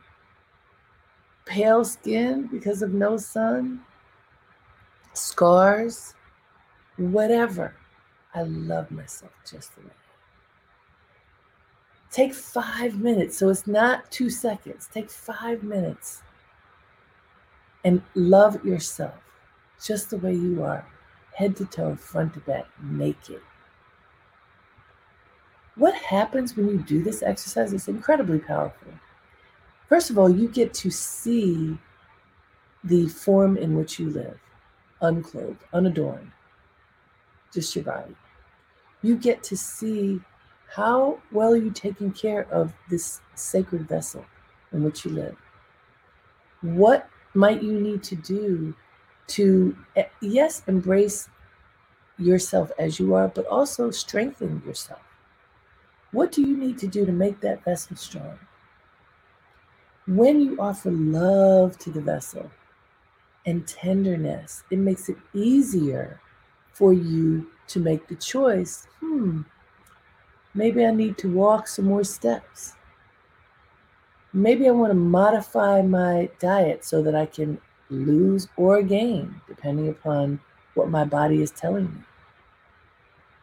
pale 1.45 1.85
skin 1.85 2.49
because 2.51 2.83
of 2.83 2.93
no 2.93 3.17
sun, 3.17 3.81
scars, 5.13 6.15
whatever. 6.97 7.75
I 8.35 8.43
love 8.43 8.91
myself 8.91 9.33
just 9.45 9.75
the 9.75 9.83
way 9.83 9.93
Take 12.13 12.35
five 12.35 13.01
minutes. 13.01 13.39
So 13.39 13.49
it's 13.49 13.67
not 13.67 14.11
two 14.11 14.29
seconds. 14.29 14.89
Take 14.93 15.11
five 15.11 15.63
minutes 15.63 16.23
and 17.85 18.03
love 18.15 18.63
yourself 18.65 19.15
just 19.83 20.11
the 20.11 20.19
way 20.19 20.35
you 20.35 20.63
are, 20.63 20.87
head 21.35 21.57
to 21.57 21.65
toe, 21.65 21.97
front 21.97 22.35
to 22.35 22.41
back, 22.41 22.67
naked. 22.83 23.41
What 25.75 25.95
happens 25.95 26.55
when 26.55 26.69
you 26.69 26.79
do 26.83 27.03
this 27.03 27.23
exercise 27.23 27.73
is 27.73 27.89
incredibly 27.89 28.39
powerful. 28.39 28.93
First 29.89 30.11
of 30.11 30.19
all, 30.19 30.29
you 30.29 30.49
get 30.49 30.75
to 30.75 30.91
see 30.91 31.77
the 32.85 33.09
form 33.09 33.57
in 33.57 33.75
which 33.75 33.99
you 33.99 34.11
live, 34.11 34.39
unclothed, 35.03 35.59
unadorned, 35.73 36.31
just 37.53 37.75
your 37.77 37.85
body. 37.85 38.17
You 39.03 39.17
get 39.17 39.43
to 39.45 39.57
see 39.57 40.21
how 40.71 41.19
well 41.31 41.55
you're 41.55 41.67
you 41.67 41.71
taking 41.71 42.13
care 42.13 42.47
of 42.51 42.73
this 42.89 43.21
sacred 43.35 43.87
vessel 43.87 44.25
in 44.73 44.83
which 44.83 45.05
you 45.05 45.11
live? 45.11 45.37
What 46.63 47.09
might 47.35 47.63
you 47.63 47.79
need 47.79 48.03
to 48.05 48.17
do 48.17 48.75
to, 49.29 49.77
eh, 49.97 50.07
yes, 50.21 50.63
embrace 50.67 51.29
yourself 52.19 52.71
as 52.79 52.99
you 52.99 53.15
are, 53.15 53.29
but 53.29 53.47
also 53.47 53.91
strengthen 53.91 54.63
yourself? 54.65 55.03
What 56.13 56.33
do 56.33 56.43
you 56.43 56.57
need 56.57 56.79
to 56.79 56.87
do 56.87 57.05
to 57.05 57.13
make 57.13 57.41
that 57.41 57.65
vessel 57.65 57.97
strong? 57.97 58.39
When 60.07 60.41
you 60.41 60.59
offer 60.61 60.91
love 60.91 61.79
to 61.79 61.91
the 61.91 62.01
vessel 62.01 62.51
and 63.47 63.67
tenderness, 63.67 64.65
it 64.71 64.79
makes 64.79 65.09
it 65.09 65.17
easier 65.35 66.21
for 66.73 66.93
you 66.93 67.51
to 67.69 67.81
make 67.81 68.09
the 68.09 68.17
choice 68.17 68.87
hmm, 69.01 69.43
maybe 70.55 70.85
I 70.85 70.91
need 70.91 71.19
to 71.19 71.33
walk 71.33 71.69
some 71.69 71.87
more 71.87 72.05
steps 72.05 72.75
maybe 74.33 74.67
I 74.67 74.73
want 74.73 74.91
to 74.91 74.95
modify 74.95 75.83
my 75.83 76.31
diet 76.39 76.85
so 76.85 77.03
that 77.03 77.15
I 77.15 77.27
can 77.27 77.61
lose 77.91 78.49
or 78.57 78.83
gain, 78.83 79.41
depending 79.47 79.89
upon 79.89 80.41
what 80.75 80.89
my 80.89 81.05
body 81.05 81.43
is 81.43 81.51
telling 81.51 81.85
me. 81.85 82.01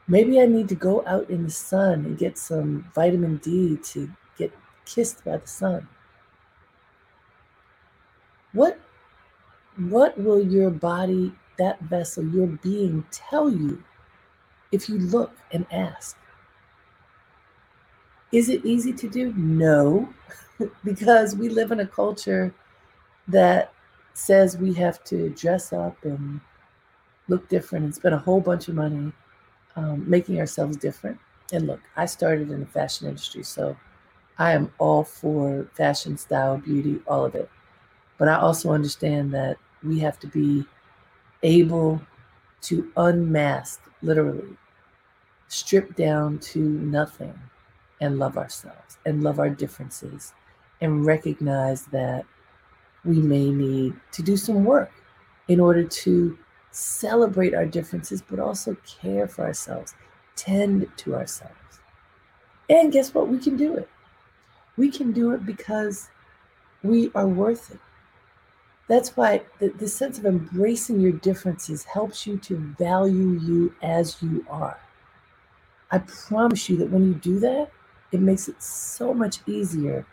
Maybe 0.07 0.41
I 0.41 0.47
need 0.47 0.67
to 0.69 0.75
go 0.75 1.03
out 1.05 1.29
in 1.29 1.43
the 1.43 1.51
sun 1.51 2.05
and 2.05 2.17
get 2.17 2.37
some 2.37 2.89
vitamin 2.95 3.37
D 3.37 3.77
to 3.77 4.09
get 4.37 4.51
kissed 4.85 5.23
by 5.23 5.37
the 5.37 5.47
sun. 5.47 5.87
What 8.53 8.79
what 9.79 10.17
will 10.17 10.41
your 10.41 10.69
body, 10.69 11.33
that 11.57 11.79
vessel, 11.81 12.25
your 12.25 12.47
being 12.47 13.05
tell 13.11 13.49
you 13.49 13.83
if 14.71 14.89
you 14.89 14.97
look 14.99 15.31
and 15.51 15.65
ask? 15.71 16.17
Is 18.31 18.49
it 18.49 18.65
easy 18.65 18.93
to 18.93 19.09
do? 19.09 19.33
No. 19.33 20.09
because 20.83 21.35
we 21.35 21.49
live 21.49 21.71
in 21.71 21.79
a 21.79 21.87
culture 21.87 22.53
that 23.27 23.73
says 24.13 24.57
we 24.57 24.73
have 24.73 25.03
to 25.05 25.29
dress 25.29 25.71
up 25.71 26.03
and 26.03 26.41
look 27.27 27.47
different 27.47 27.85
and 27.85 27.95
spend 27.95 28.13
a 28.15 28.19
whole 28.19 28.41
bunch 28.41 28.67
of 28.67 28.75
money 28.75 29.11
um, 29.75 30.09
making 30.09 30.39
ourselves 30.39 30.77
different. 30.77 31.17
And 31.53 31.67
look, 31.67 31.79
I 31.95 32.05
started 32.05 32.51
in 32.51 32.59
the 32.59 32.65
fashion 32.65 33.07
industry, 33.07 33.43
so 33.43 33.77
I 34.37 34.51
am 34.51 34.71
all 34.77 35.03
for 35.03 35.67
fashion, 35.73 36.17
style, 36.17 36.57
beauty, 36.57 37.01
all 37.07 37.25
of 37.25 37.35
it. 37.35 37.49
But 38.17 38.27
I 38.27 38.35
also 38.35 38.71
understand 38.71 39.33
that 39.33 39.57
we 39.83 39.99
have 39.99 40.19
to 40.19 40.27
be 40.27 40.65
able 41.43 42.01
to 42.61 42.91
unmask, 42.97 43.81
literally, 44.01 44.57
strip 45.47 45.95
down 45.95 46.37
to 46.39 46.59
nothing 46.59 47.37
and 48.01 48.19
love 48.19 48.37
ourselves 48.37 48.97
and 49.05 49.23
love 49.23 49.39
our 49.39 49.49
differences 49.49 50.33
and 50.81 51.05
recognize 51.05 51.85
that 51.87 52.25
we 53.05 53.19
may 53.19 53.49
need 53.49 53.93
to 54.11 54.21
do 54.21 54.37
some 54.37 54.63
work 54.63 54.91
in 55.47 55.59
order 55.59 55.83
to 55.83 56.37
celebrate 56.71 57.53
our 57.53 57.65
differences, 57.65 58.21
but 58.21 58.39
also 58.39 58.75
care 58.85 59.27
for 59.27 59.45
ourselves, 59.45 59.95
tend 60.35 60.87
to 60.97 61.15
ourselves. 61.15 61.53
And 62.69 62.91
guess 62.91 63.13
what? 63.13 63.27
We 63.27 63.39
can 63.39 63.57
do 63.57 63.75
it. 63.75 63.89
We 64.77 64.91
can 64.91 65.11
do 65.11 65.31
it 65.31 65.45
because 65.45 66.09
we 66.83 67.11
are 67.15 67.27
worth 67.27 67.71
it. 67.71 67.79
That's 68.89 69.17
why 69.17 69.43
the, 69.59 69.69
the 69.69 69.87
sense 69.87 70.19
of 70.19 70.25
embracing 70.27 70.99
your 70.99 71.13
differences 71.13 71.85
helps 71.85 72.27
you 72.27 72.37
to 72.39 72.57
value 72.79 73.39
you 73.41 73.75
as 73.83 74.21
you 74.23 74.45
are. 74.49 74.79
I 75.91 75.99
promise 75.99 76.69
you 76.69 76.77
that 76.77 76.91
when 76.91 77.07
you 77.07 77.15
do 77.15 77.39
that, 77.41 77.71
it 78.11 78.21
makes 78.21 78.49
it 78.49 78.61
so 78.63 79.13
much 79.13 79.39
easier 79.47 80.05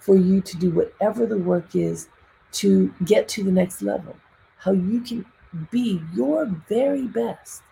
for 0.00 0.16
you 0.16 0.42
to 0.42 0.56
do 0.58 0.70
whatever 0.72 1.26
the 1.26 1.38
work 1.38 1.76
is 1.76 2.08
to 2.52 2.92
get 3.04 3.28
to 3.28 3.44
the 3.44 3.52
next 3.52 3.82
level. 3.82 4.16
How 4.58 4.72
you 4.72 5.00
can 5.02 5.26
be 5.70 6.02
your 6.14 6.46
very 6.68 7.06
best 7.08 7.62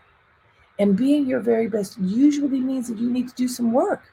And 0.78 0.96
being 0.96 1.26
your 1.26 1.40
very 1.40 1.68
best 1.68 1.98
usually 1.98 2.60
means 2.60 2.88
that 2.88 2.98
you 2.98 3.10
need 3.10 3.28
to 3.28 3.34
do 3.36 3.48
some 3.48 3.72
work. 3.72 4.12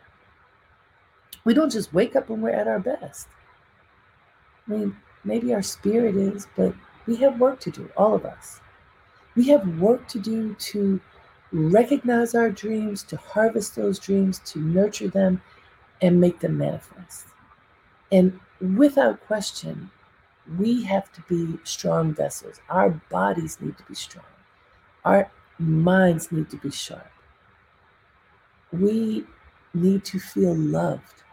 We 1.43 1.53
don't 1.53 1.71
just 1.71 1.93
wake 1.93 2.15
up 2.15 2.29
when 2.29 2.41
we're 2.41 2.51
at 2.51 2.67
our 2.67 2.79
best. 2.79 3.27
I 4.67 4.71
mean, 4.71 4.97
maybe 5.23 5.53
our 5.53 5.62
spirit 5.62 6.15
is, 6.15 6.47
but 6.55 6.73
we 7.05 7.15
have 7.17 7.39
work 7.39 7.60
to 7.62 7.71
do, 7.71 7.89
all 7.97 8.15
of 8.15 8.25
us. 8.25 8.62
We 9.36 9.47
have 9.49 9.79
work 9.79 10.08
to 10.10 10.19
do 10.19 10.53
to 10.55 10.99
recognize 11.51 12.36
our 12.36 12.49
dreams, 12.49 13.03
to 13.03 13.17
harvest 13.17 13.75
those 13.75 13.99
dreams, 13.99 14.39
to 14.45 14.60
nurture 14.60 15.08
them, 15.08 15.41
and 16.01 16.19
make 16.19 16.39
them 16.39 16.58
manifest. 16.58 17.27
And 18.12 18.39
without 18.77 19.25
question, 19.27 19.89
we 20.58 20.84
have 20.84 21.12
to 21.13 21.21
be 21.29 21.60
strong 21.63 22.13
vessels. 22.13 22.60
Our 22.69 22.89
bodies 23.10 23.58
need 23.62 23.77
to 23.77 23.84
be 23.84 23.95
strong. 23.95 24.25
Our 25.05 25.29
minds 25.60 26.32
need 26.32 26.49
to 26.49 26.58
be 26.58 26.71
sharp. 26.71 27.12
We 28.71 29.25
need 29.73 30.05
to 30.05 30.19
feel 30.19 30.55
loved 30.55 31.23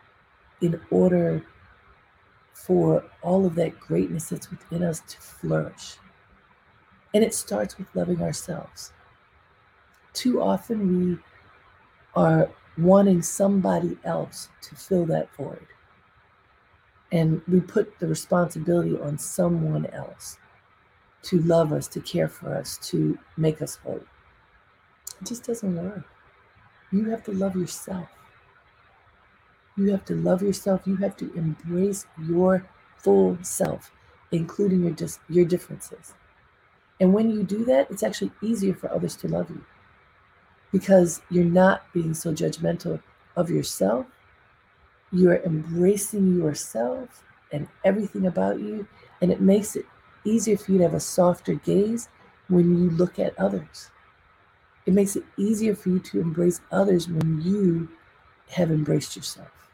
in 0.60 0.80
order 0.90 1.42
for 2.66 3.04
all 3.22 3.46
of 3.46 3.54
that 3.54 3.78
greatness 3.78 4.28
that's 4.28 4.50
within 4.50 4.82
us 4.82 5.00
to 5.06 5.18
flourish. 5.18 5.98
And 7.14 7.22
it 7.22 7.32
starts 7.32 7.78
with 7.78 7.86
loving 7.94 8.20
ourselves. 8.20 8.92
Too 10.12 10.42
often 10.42 10.88
we 10.88 11.18
are 12.20 12.50
wanting 12.76 13.22
somebody 13.22 13.96
else 14.04 14.48
to 14.62 14.74
fill 14.74 15.06
that 15.06 15.34
void. 15.36 15.66
And 17.12 17.40
we 17.46 17.60
put 17.60 17.98
the 18.00 18.08
responsibility 18.08 18.98
on 18.98 19.16
someone 19.16 19.86
else 19.86 20.38
to 21.22 21.38
love 21.42 21.72
us, 21.72 21.86
to 21.88 22.00
care 22.00 22.28
for 22.28 22.52
us, 22.52 22.78
to 22.88 23.16
make 23.36 23.62
us 23.62 23.76
whole. 23.76 24.02
It 25.20 25.26
just 25.26 25.44
doesn't 25.44 25.76
work. 25.76 26.04
You 26.90 27.10
have 27.10 27.22
to 27.24 27.32
love 27.32 27.54
yourself. 27.54 28.08
You 29.76 29.90
have 29.92 30.04
to 30.06 30.14
love 30.16 30.42
yourself. 30.42 30.82
You 30.86 30.96
have 30.96 31.16
to 31.18 31.32
embrace 31.34 32.06
your 32.18 32.66
full 32.98 33.38
self, 33.42 33.92
including 34.32 34.82
your 34.82 34.92
dis- 34.92 35.20
your 35.28 35.44
differences. 35.44 36.14
And 37.00 37.14
when 37.14 37.30
you 37.30 37.44
do 37.44 37.64
that, 37.66 37.90
it's 37.90 38.02
actually 38.04 38.32
easier 38.42 38.74
for 38.74 38.90
others 38.92 39.16
to 39.18 39.28
love 39.28 39.50
you 39.50 39.64
because 40.72 41.20
you're 41.30 41.44
not 41.44 41.82
being 41.92 42.14
so 42.14 42.32
judgmental 42.32 43.00
of 43.36 43.50
yourself. 43.50 44.06
You're 45.12 45.42
embracing 45.42 46.36
yourself 46.38 47.24
and 47.52 47.68
everything 47.84 48.26
about 48.26 48.60
you, 48.60 48.86
and 49.20 49.30
it 49.32 49.40
makes 49.40 49.74
it 49.76 49.86
easier 50.24 50.56
for 50.56 50.72
you 50.72 50.78
to 50.78 50.84
have 50.84 50.94
a 50.94 51.00
softer 51.00 51.54
gaze 51.54 52.08
when 52.48 52.78
you 52.78 52.90
look 52.90 53.18
at 53.18 53.36
others. 53.38 53.90
It 54.86 54.94
makes 54.94 55.16
it 55.16 55.24
easier 55.36 55.74
for 55.76 55.90
you 55.90 56.00
to 56.00 56.20
embrace 56.20 56.60
others 56.72 57.08
when 57.08 57.40
you 57.42 57.88
have 58.50 58.70
embraced 58.70 59.16
yourself. 59.16 59.65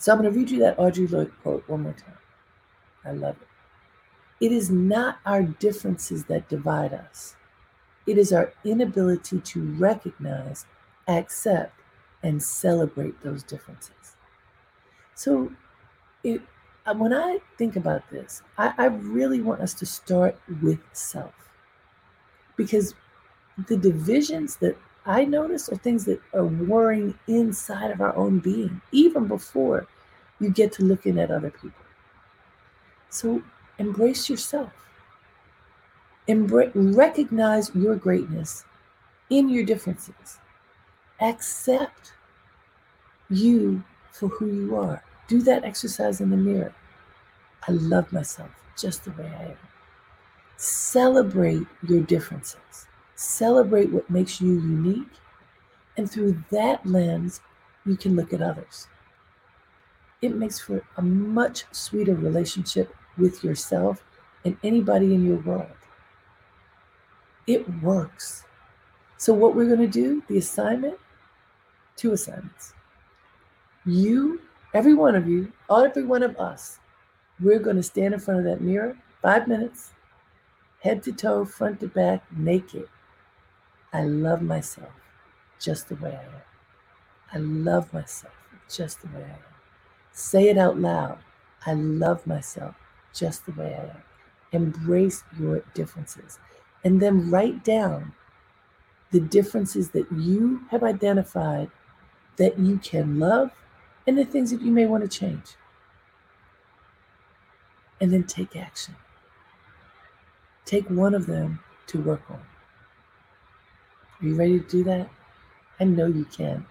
So 0.00 0.12
I'm 0.12 0.20
going 0.22 0.32
to 0.32 0.38
read 0.38 0.50
you 0.50 0.58
that 0.60 0.78
Audre 0.78 1.10
Lorde 1.12 1.32
quote 1.42 1.68
one 1.68 1.82
more 1.82 1.92
time. 1.92 2.18
I 3.04 3.12
love 3.12 3.36
it. 3.42 3.48
It 4.46 4.52
is 4.52 4.70
not 4.70 5.18
our 5.26 5.42
differences 5.42 6.24
that 6.26 6.48
divide 6.48 6.92
us, 6.94 7.36
it 8.06 8.18
is 8.18 8.32
our 8.32 8.52
inability 8.64 9.40
to 9.40 9.62
recognize, 9.74 10.66
accept, 11.08 11.74
and 12.22 12.42
celebrate 12.42 13.20
those 13.22 13.42
differences. 13.44 14.16
So, 15.14 15.52
it, 16.24 16.42
uh, 16.86 16.94
when 16.94 17.12
I 17.14 17.40
think 17.58 17.76
about 17.76 18.10
this, 18.10 18.42
I, 18.58 18.74
I 18.78 18.86
really 18.86 19.40
want 19.42 19.60
us 19.62 19.74
to 19.74 19.86
start 19.86 20.38
with 20.62 20.80
self. 20.92 21.34
Because 22.56 22.94
the 23.68 23.76
divisions 23.76 24.56
that 24.56 24.76
I 25.10 25.24
notice 25.24 25.68
are 25.68 25.76
things 25.76 26.04
that 26.04 26.20
are 26.34 26.44
worrying 26.44 27.18
inside 27.26 27.90
of 27.90 28.00
our 28.00 28.14
own 28.14 28.38
being, 28.38 28.80
even 28.92 29.26
before 29.26 29.88
you 30.38 30.50
get 30.50 30.70
to 30.74 30.84
looking 30.84 31.18
at 31.18 31.32
other 31.32 31.50
people. 31.50 31.84
So 33.08 33.42
embrace 33.78 34.30
yourself. 34.30 34.70
Embra- 36.28 36.70
recognize 36.74 37.74
your 37.74 37.96
greatness 37.96 38.64
in 39.30 39.48
your 39.48 39.64
differences. 39.64 40.38
Accept 41.20 42.12
you 43.30 43.82
for 44.12 44.28
who 44.28 44.46
you 44.46 44.76
are. 44.76 45.02
Do 45.26 45.42
that 45.42 45.64
exercise 45.64 46.20
in 46.20 46.30
the 46.30 46.36
mirror. 46.36 46.72
I 47.66 47.72
love 47.72 48.12
myself 48.12 48.50
just 48.78 49.04
the 49.04 49.10
way 49.10 49.26
I 49.26 49.42
am. 49.42 49.58
Celebrate 50.56 51.66
your 51.82 52.00
differences. 52.02 52.86
Celebrate 53.20 53.92
what 53.92 54.08
makes 54.08 54.40
you 54.40 54.54
unique. 54.54 55.12
And 55.98 56.10
through 56.10 56.42
that 56.50 56.86
lens, 56.86 57.42
you 57.84 57.94
can 57.94 58.16
look 58.16 58.32
at 58.32 58.40
others. 58.40 58.88
It 60.22 60.34
makes 60.34 60.58
for 60.58 60.82
a 60.96 61.02
much 61.02 61.64
sweeter 61.70 62.14
relationship 62.14 62.96
with 63.18 63.44
yourself 63.44 64.02
and 64.46 64.56
anybody 64.64 65.14
in 65.14 65.22
your 65.22 65.36
world. 65.36 65.76
It 67.46 67.68
works. 67.82 68.44
So, 69.18 69.34
what 69.34 69.54
we're 69.54 69.66
going 69.66 69.80
to 69.80 69.86
do, 69.86 70.22
the 70.26 70.38
assignment, 70.38 70.96
two 71.96 72.14
assignments. 72.14 72.72
You, 73.84 74.40
every 74.72 74.94
one 74.94 75.14
of 75.14 75.28
you, 75.28 75.52
every 75.70 76.04
one 76.04 76.22
of 76.22 76.38
us, 76.38 76.78
we're 77.38 77.58
going 77.58 77.76
to 77.76 77.82
stand 77.82 78.14
in 78.14 78.20
front 78.20 78.40
of 78.40 78.46
that 78.46 78.62
mirror 78.62 78.96
five 79.20 79.46
minutes, 79.46 79.90
head 80.82 81.02
to 81.02 81.12
toe, 81.12 81.44
front 81.44 81.80
to 81.80 81.88
back, 81.88 82.24
naked, 82.32 82.88
I 83.92 84.04
love 84.04 84.42
myself 84.42 84.92
just 85.58 85.88
the 85.88 85.96
way 85.96 86.10
I 86.10 86.24
am. 86.24 86.42
I 87.32 87.38
love 87.38 87.92
myself 87.92 88.34
just 88.68 89.02
the 89.02 89.08
way 89.08 89.24
I 89.24 89.30
am. 89.30 89.54
Say 90.12 90.48
it 90.48 90.58
out 90.58 90.78
loud. 90.78 91.18
I 91.66 91.74
love 91.74 92.26
myself 92.26 92.74
just 93.12 93.46
the 93.46 93.52
way 93.52 93.74
I 93.74 93.90
am. 93.90 94.02
Embrace 94.52 95.22
your 95.38 95.60
differences. 95.74 96.38
And 96.84 97.00
then 97.00 97.30
write 97.30 97.64
down 97.64 98.12
the 99.10 99.20
differences 99.20 99.90
that 99.90 100.10
you 100.12 100.62
have 100.70 100.82
identified 100.82 101.70
that 102.36 102.58
you 102.58 102.78
can 102.78 103.18
love 103.18 103.50
and 104.06 104.16
the 104.16 104.24
things 104.24 104.50
that 104.50 104.62
you 104.62 104.70
may 104.70 104.86
want 104.86 105.02
to 105.02 105.18
change. 105.18 105.56
And 108.00 108.12
then 108.12 108.24
take 108.24 108.56
action. 108.56 108.96
Take 110.64 110.88
one 110.88 111.14
of 111.14 111.26
them 111.26 111.60
to 111.88 112.00
work 112.00 112.22
on. 112.30 112.40
Are 114.22 114.26
you 114.26 114.34
ready 114.34 114.60
to 114.60 114.66
do 114.66 114.84
that? 114.84 115.08
I 115.80 115.84
know 115.84 116.06
you 116.06 116.24
can. 116.26 116.66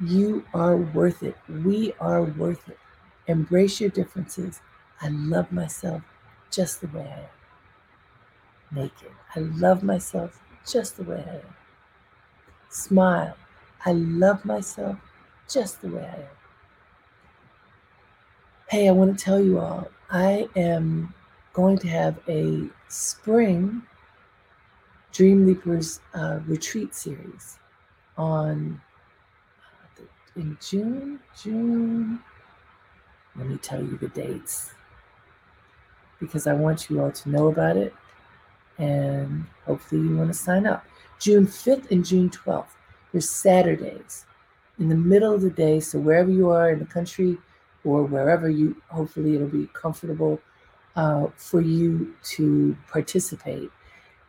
You 0.00 0.44
are 0.54 0.76
worth 0.76 1.22
it. 1.22 1.36
We 1.48 1.92
are 2.00 2.22
worth 2.22 2.68
it. 2.68 2.78
Embrace 3.26 3.80
your 3.80 3.90
differences. 3.90 4.60
I 5.00 5.08
love 5.08 5.52
myself 5.52 6.02
just 6.50 6.80
the 6.80 6.88
way 6.88 7.02
I 7.02 7.20
am. 7.20 7.28
Naked. 8.76 9.12
I 9.36 9.40
love 9.40 9.82
myself 9.82 10.40
just 10.66 10.96
the 10.96 11.04
way 11.04 11.24
I 11.26 11.34
am. 11.36 11.54
Smile. 12.70 13.36
I 13.84 13.92
love 13.92 14.44
myself 14.44 14.98
just 15.48 15.82
the 15.82 15.88
way 15.88 16.02
I 16.02 16.20
am. 16.22 16.36
Hey, 18.68 18.88
I 18.88 18.92
want 18.92 19.18
to 19.18 19.24
tell 19.24 19.40
you 19.40 19.58
all, 19.58 19.88
I 20.10 20.48
am 20.56 21.12
going 21.52 21.78
to 21.78 21.88
have 21.88 22.18
a 22.28 22.68
spring 22.88 23.82
Dream 25.12 25.46
Leapers 25.46 26.00
uh, 26.14 26.40
retreat 26.46 26.94
series 26.94 27.58
on 28.16 28.80
uh, 29.98 30.02
in 30.36 30.56
June. 30.66 31.20
June. 31.40 32.18
Let 33.36 33.46
me 33.46 33.56
tell 33.58 33.82
you 33.82 33.96
the 33.98 34.08
dates 34.08 34.72
because 36.18 36.46
I 36.46 36.54
want 36.54 36.88
you 36.88 37.02
all 37.02 37.10
to 37.10 37.28
know 37.28 37.48
about 37.48 37.76
it 37.76 37.94
and 38.78 39.44
hopefully 39.66 40.02
you 40.02 40.16
want 40.16 40.32
to 40.32 40.38
sign 40.38 40.66
up. 40.66 40.84
June 41.18 41.46
5th 41.46 41.90
and 41.90 42.04
June 42.04 42.30
12th. 42.30 42.66
They're 43.12 43.20
Saturdays 43.20 44.24
in 44.78 44.88
the 44.88 44.94
middle 44.94 45.34
of 45.34 45.42
the 45.42 45.50
day. 45.50 45.80
So 45.80 45.98
wherever 45.98 46.30
you 46.30 46.50
are 46.50 46.70
in 46.70 46.78
the 46.78 46.86
country 46.86 47.36
or 47.84 48.02
wherever 48.04 48.48
you, 48.48 48.80
hopefully 48.88 49.34
it'll 49.34 49.48
be 49.48 49.68
comfortable 49.74 50.40
uh, 50.96 51.26
for 51.36 51.60
you 51.60 52.14
to 52.36 52.76
participate. 52.90 53.70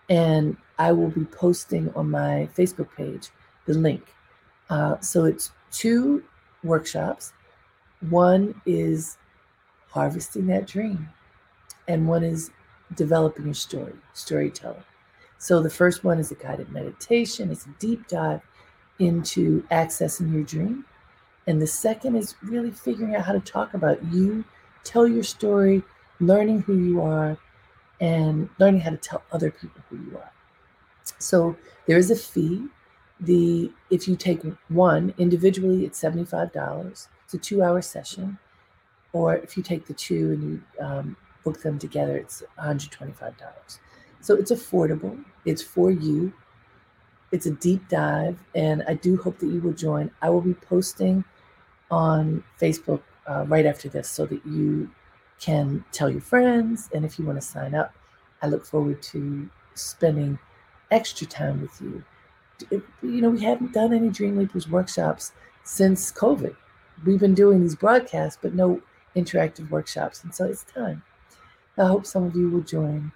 And 0.09 0.57
I 0.77 0.91
will 0.91 1.09
be 1.09 1.25
posting 1.25 1.93
on 1.95 2.09
my 2.09 2.49
Facebook 2.55 2.89
page 2.95 3.29
the 3.65 3.73
link. 3.73 4.13
Uh, 4.69 4.99
so 4.99 5.25
it's 5.25 5.51
two 5.71 6.23
workshops. 6.63 7.33
One 8.09 8.59
is 8.65 9.17
harvesting 9.89 10.47
that 10.47 10.67
dream, 10.67 11.09
and 11.87 12.07
one 12.07 12.23
is 12.23 12.51
developing 12.95 13.45
your 13.45 13.53
story, 13.53 13.93
storytelling. 14.13 14.83
So 15.37 15.61
the 15.61 15.69
first 15.69 16.03
one 16.03 16.19
is 16.19 16.31
a 16.31 16.35
guided 16.35 16.71
meditation, 16.71 17.51
it's 17.51 17.65
a 17.65 17.75
deep 17.79 18.07
dive 18.07 18.41
into 18.99 19.61
accessing 19.71 20.31
your 20.33 20.43
dream. 20.43 20.85
And 21.47 21.61
the 21.61 21.67
second 21.67 22.15
is 22.15 22.35
really 22.41 22.71
figuring 22.71 23.15
out 23.15 23.25
how 23.25 23.33
to 23.33 23.39
talk 23.39 23.73
about 23.73 24.03
you, 24.05 24.45
tell 24.83 25.07
your 25.07 25.23
story, 25.23 25.83
learning 26.19 26.61
who 26.61 26.77
you 26.77 27.01
are, 27.01 27.37
and 27.99 28.49
learning 28.59 28.81
how 28.81 28.91
to 28.91 28.97
tell 28.97 29.23
other 29.31 29.51
people 29.51 29.81
who 29.89 29.97
you 29.97 30.17
are. 30.17 30.31
So 31.19 31.55
there 31.87 31.97
is 31.97 32.11
a 32.11 32.15
fee. 32.15 32.67
The 33.19 33.71
if 33.89 34.07
you 34.07 34.15
take 34.15 34.41
one 34.69 35.13
individually, 35.17 35.85
it's 35.85 35.97
seventy 35.97 36.25
five 36.25 36.51
dollars. 36.51 37.07
It's 37.25 37.33
a 37.33 37.37
two 37.37 37.63
hour 37.63 37.81
session, 37.81 38.37
or 39.13 39.35
if 39.35 39.55
you 39.55 39.63
take 39.63 39.85
the 39.85 39.93
two 39.93 40.31
and 40.33 40.43
you 40.43 40.85
um, 40.85 41.17
book 41.43 41.61
them 41.61 41.79
together, 41.79 42.17
it's 42.17 42.43
one 42.55 42.67
hundred 42.67 42.91
twenty 42.91 43.13
five 43.13 43.37
dollars. 43.37 43.79
So 44.19 44.35
it's 44.35 44.51
affordable. 44.51 45.23
It's 45.45 45.61
for 45.61 45.91
you. 45.91 46.33
It's 47.31 47.45
a 47.45 47.51
deep 47.51 47.87
dive, 47.89 48.37
and 48.55 48.83
I 48.87 48.93
do 48.95 49.17
hope 49.17 49.39
that 49.39 49.47
you 49.47 49.59
will 49.61 49.73
join. 49.73 50.11
I 50.21 50.29
will 50.29 50.41
be 50.41 50.53
posting 50.53 51.23
on 51.89 52.43
Facebook 52.59 53.01
uh, 53.27 53.45
right 53.47 53.65
after 53.65 53.89
this 53.89 54.09
so 54.09 54.25
that 54.25 54.45
you 54.45 54.89
can 55.39 55.83
tell 55.91 56.09
your 56.09 56.21
friends. 56.21 56.89
And 56.93 57.05
if 57.05 57.17
you 57.17 57.25
want 57.25 57.39
to 57.39 57.45
sign 57.45 57.73
up, 57.73 57.93
I 58.41 58.47
look 58.47 58.65
forward 58.65 59.01
to 59.03 59.49
spending 59.75 60.37
extra 60.93 61.27
time 61.27 61.61
with 61.61 61.81
you. 61.81 62.03
You 63.01 63.21
know, 63.21 63.31
we 63.31 63.43
haven't 63.43 63.73
done 63.73 63.93
any 63.93 64.09
Dream 64.09 64.37
Leapers 64.37 64.69
workshops 64.69 65.33
since 65.63 66.11
COVID. 66.11 66.55
We've 67.05 67.19
been 67.19 67.33
doing 67.33 67.61
these 67.61 67.75
broadcasts, 67.75 68.39
but 68.41 68.53
no 68.53 68.81
interactive 69.15 69.69
workshops. 69.69 70.23
And 70.23 70.33
so 70.33 70.45
it's 70.45 70.63
time. 70.63 71.03
I 71.77 71.87
hope 71.87 72.05
some 72.05 72.23
of 72.23 72.35
you 72.35 72.49
will 72.49 72.61
join. 72.61 73.11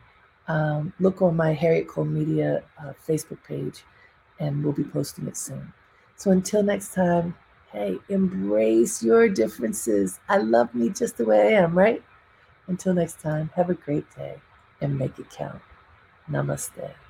Um, 0.48 0.94
look 1.00 1.22
on 1.22 1.36
my 1.36 1.54
Harriette 1.54 1.88
Cole 1.88 2.06
Media 2.06 2.64
uh, 2.82 2.94
Facebook 3.08 3.44
page, 3.48 3.84
and 4.40 4.64
we'll 4.64 4.74
be 4.74 4.84
posting 4.84 5.28
it 5.28 5.38
soon. 5.38 5.74
So 6.16 6.32
until 6.32 6.64
next 6.64 6.94
time, 6.94 7.36
hey, 7.72 7.98
embrace 8.10 9.04
your 9.04 9.30
differences. 9.30 10.20
I 10.28 10.38
love 10.38 10.74
me 10.74 10.90
just 10.90 11.18
the 11.18 11.26
way 11.26 11.56
I 11.56 11.62
am, 11.62 11.78
right? 11.78 12.02
Until 12.68 12.94
next 12.94 13.22
time, 13.22 13.52
have 13.56 13.70
a 13.70 13.76
great 13.76 14.06
day 14.16 14.42
and 14.82 14.98
make 14.98 15.20
it 15.20 15.30
count. 15.30 15.62
Namaste. 16.30 17.07